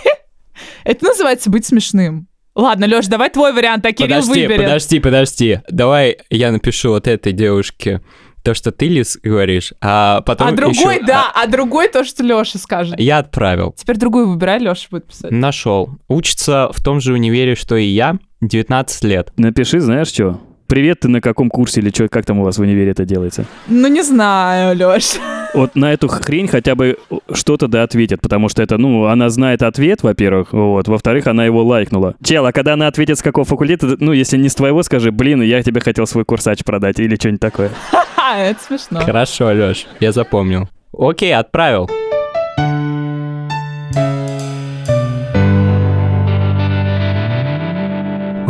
Это 0.84 1.04
называется 1.06 1.50
быть 1.50 1.66
смешным. 1.66 2.26
Ладно, 2.54 2.86
Леш, 2.86 3.06
давай 3.06 3.30
твой 3.30 3.52
вариант, 3.52 3.86
а 3.86 3.92
Кирилл 3.92 4.08
подожди, 4.20 4.42
выберет. 4.42 4.62
подожди, 4.64 5.00
подожди. 5.00 5.60
Давай 5.70 6.18
я 6.30 6.50
напишу 6.52 6.90
вот 6.90 7.06
этой 7.06 7.32
девушке 7.32 8.00
то, 8.42 8.54
что 8.54 8.72
ты, 8.72 8.88
Лиз, 8.88 9.18
говоришь, 9.22 9.72
а 9.82 10.22
потом 10.22 10.48
а 10.48 10.52
другой, 10.52 10.96
ещё- 10.96 11.06
да, 11.06 11.30
а 11.34 11.46
другой 11.46 11.88
то, 11.88 12.04
что 12.04 12.22
Леша 12.24 12.58
скажет. 12.58 12.94
а, 12.98 13.00
Я 13.02 13.18
отправил. 13.18 13.72
Теперь 13.76 13.96
другую 13.98 14.28
выбирай, 14.30 14.58
Леша 14.58 14.86
будет 14.90 15.06
писать. 15.06 15.30
Нашел. 15.30 15.90
Учится 16.08 16.70
в 16.72 16.82
том 16.82 17.00
же 17.00 17.12
универе, 17.12 17.54
что 17.54 17.76
и 17.76 17.84
я, 17.84 18.18
19 18.40 19.04
лет. 19.04 19.30
Напиши, 19.36 19.78
знаешь 19.80 20.08
что? 20.08 20.40
Привет, 20.70 21.00
ты 21.00 21.08
на 21.08 21.20
каком 21.20 21.50
курсе 21.50 21.80
или 21.80 21.90
что, 21.90 22.08
как 22.08 22.24
там 22.24 22.38
у 22.38 22.44
вас 22.44 22.58
в 22.58 22.60
универе 22.60 22.92
это 22.92 23.04
делается? 23.04 23.44
Ну, 23.66 23.88
не 23.88 24.02
знаю, 24.02 24.76
Леш. 24.76 25.16
Вот 25.52 25.74
на 25.74 25.92
эту 25.92 26.06
хрень 26.06 26.46
хотя 26.46 26.76
бы 26.76 26.96
что-то 27.32 27.66
да 27.66 27.82
ответит, 27.82 28.20
потому 28.20 28.48
что 28.48 28.62
это, 28.62 28.78
ну, 28.78 29.06
она 29.06 29.30
знает 29.30 29.64
ответ, 29.64 30.04
во-первых, 30.04 30.52
вот, 30.52 30.86
во-вторых, 30.86 31.26
она 31.26 31.44
его 31.44 31.64
лайкнула. 31.64 32.14
Чел, 32.22 32.46
а 32.46 32.52
когда 32.52 32.74
она 32.74 32.86
ответит, 32.86 33.18
с 33.18 33.22
какого 33.22 33.44
факультета, 33.44 33.96
ну, 33.98 34.12
если 34.12 34.36
не 34.36 34.48
с 34.48 34.54
твоего, 34.54 34.84
скажи, 34.84 35.10
блин, 35.10 35.42
я 35.42 35.60
тебе 35.64 35.80
хотел 35.80 36.06
свой 36.06 36.24
курсач 36.24 36.62
продать 36.62 37.00
или 37.00 37.16
что-нибудь 37.16 37.40
такое. 37.40 37.72
Ха, 37.90 38.38
это 38.38 38.60
смешно. 38.62 39.00
Хорошо, 39.00 39.50
Лёш, 39.50 39.86
я 39.98 40.12
запомнил. 40.12 40.68
Окей, 40.96 41.34
отправил. 41.34 41.90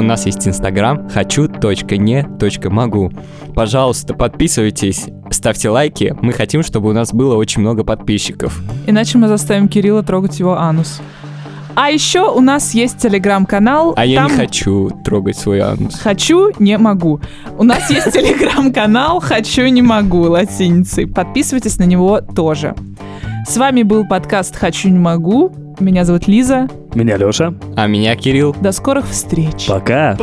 У 0.00 0.02
нас 0.02 0.24
есть 0.24 0.48
инстаграм 0.48 1.10
хочу.не.могу. 1.10 3.12
Пожалуйста, 3.54 4.14
подписывайтесь, 4.14 5.08
ставьте 5.30 5.68
лайки. 5.68 6.16
Мы 6.22 6.32
хотим, 6.32 6.62
чтобы 6.62 6.88
у 6.88 6.94
нас 6.94 7.12
было 7.12 7.36
очень 7.36 7.60
много 7.60 7.84
подписчиков. 7.84 8.62
Иначе 8.86 9.18
мы 9.18 9.28
заставим 9.28 9.68
Кирилла 9.68 10.02
трогать 10.02 10.38
его 10.38 10.56
анус. 10.56 11.02
А 11.74 11.90
еще 11.90 12.32
у 12.32 12.40
нас 12.40 12.72
есть 12.72 12.96
телеграм-канал. 12.96 13.92
А 13.94 14.06
я 14.06 14.22
Там 14.22 14.30
не 14.30 14.36
хочу 14.38 14.90
трогать 15.04 15.36
свой 15.36 15.60
анус. 15.60 16.00
Хочу, 16.00 16.50
не 16.58 16.78
могу. 16.78 17.20
У 17.58 17.62
нас 17.62 17.90
есть 17.90 18.06
телеграм-канал 18.12 19.20
«Хочу, 19.20 19.66
не 19.66 19.82
могу» 19.82 20.22
латиницей. 20.22 21.06
Подписывайтесь 21.06 21.78
на 21.78 21.84
него 21.84 22.22
тоже. 22.22 22.74
С 23.46 23.54
вами 23.58 23.82
был 23.82 24.06
подкаст 24.06 24.56
«Хочу, 24.56 24.88
не 24.88 24.98
могу». 24.98 25.52
Меня 25.78 26.06
зовут 26.06 26.26
Лиза. 26.26 26.68
Меня 26.94 27.16
Леша. 27.16 27.54
А 27.76 27.86
меня 27.86 28.16
Кирилл. 28.16 28.54
До 28.60 28.72
скорых 28.72 29.08
встреч. 29.08 29.66
Пока. 29.66 30.16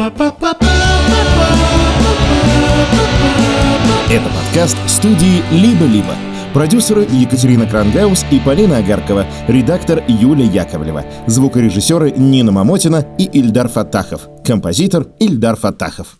Это 4.09 4.29
подкаст 4.29 4.77
студии 4.87 5.43
«Либо-либо». 5.51 6.13
Продюсеры 6.53 7.01
Екатерина 7.11 7.67
Крангаус 7.67 8.25
и 8.31 8.39
Полина 8.39 8.77
Агаркова, 8.77 9.25
редактор 9.47 10.01
Юлия 10.07 10.45
Яковлева, 10.45 11.03
звукорежиссеры 11.27 12.11
Нина 12.11 12.51
Мамотина 12.51 13.05
и 13.17 13.25
Ильдар 13.25 13.67
Фатахов, 13.67 14.27
композитор 14.43 15.07
Ильдар 15.19 15.55
Фатахов. 15.55 16.17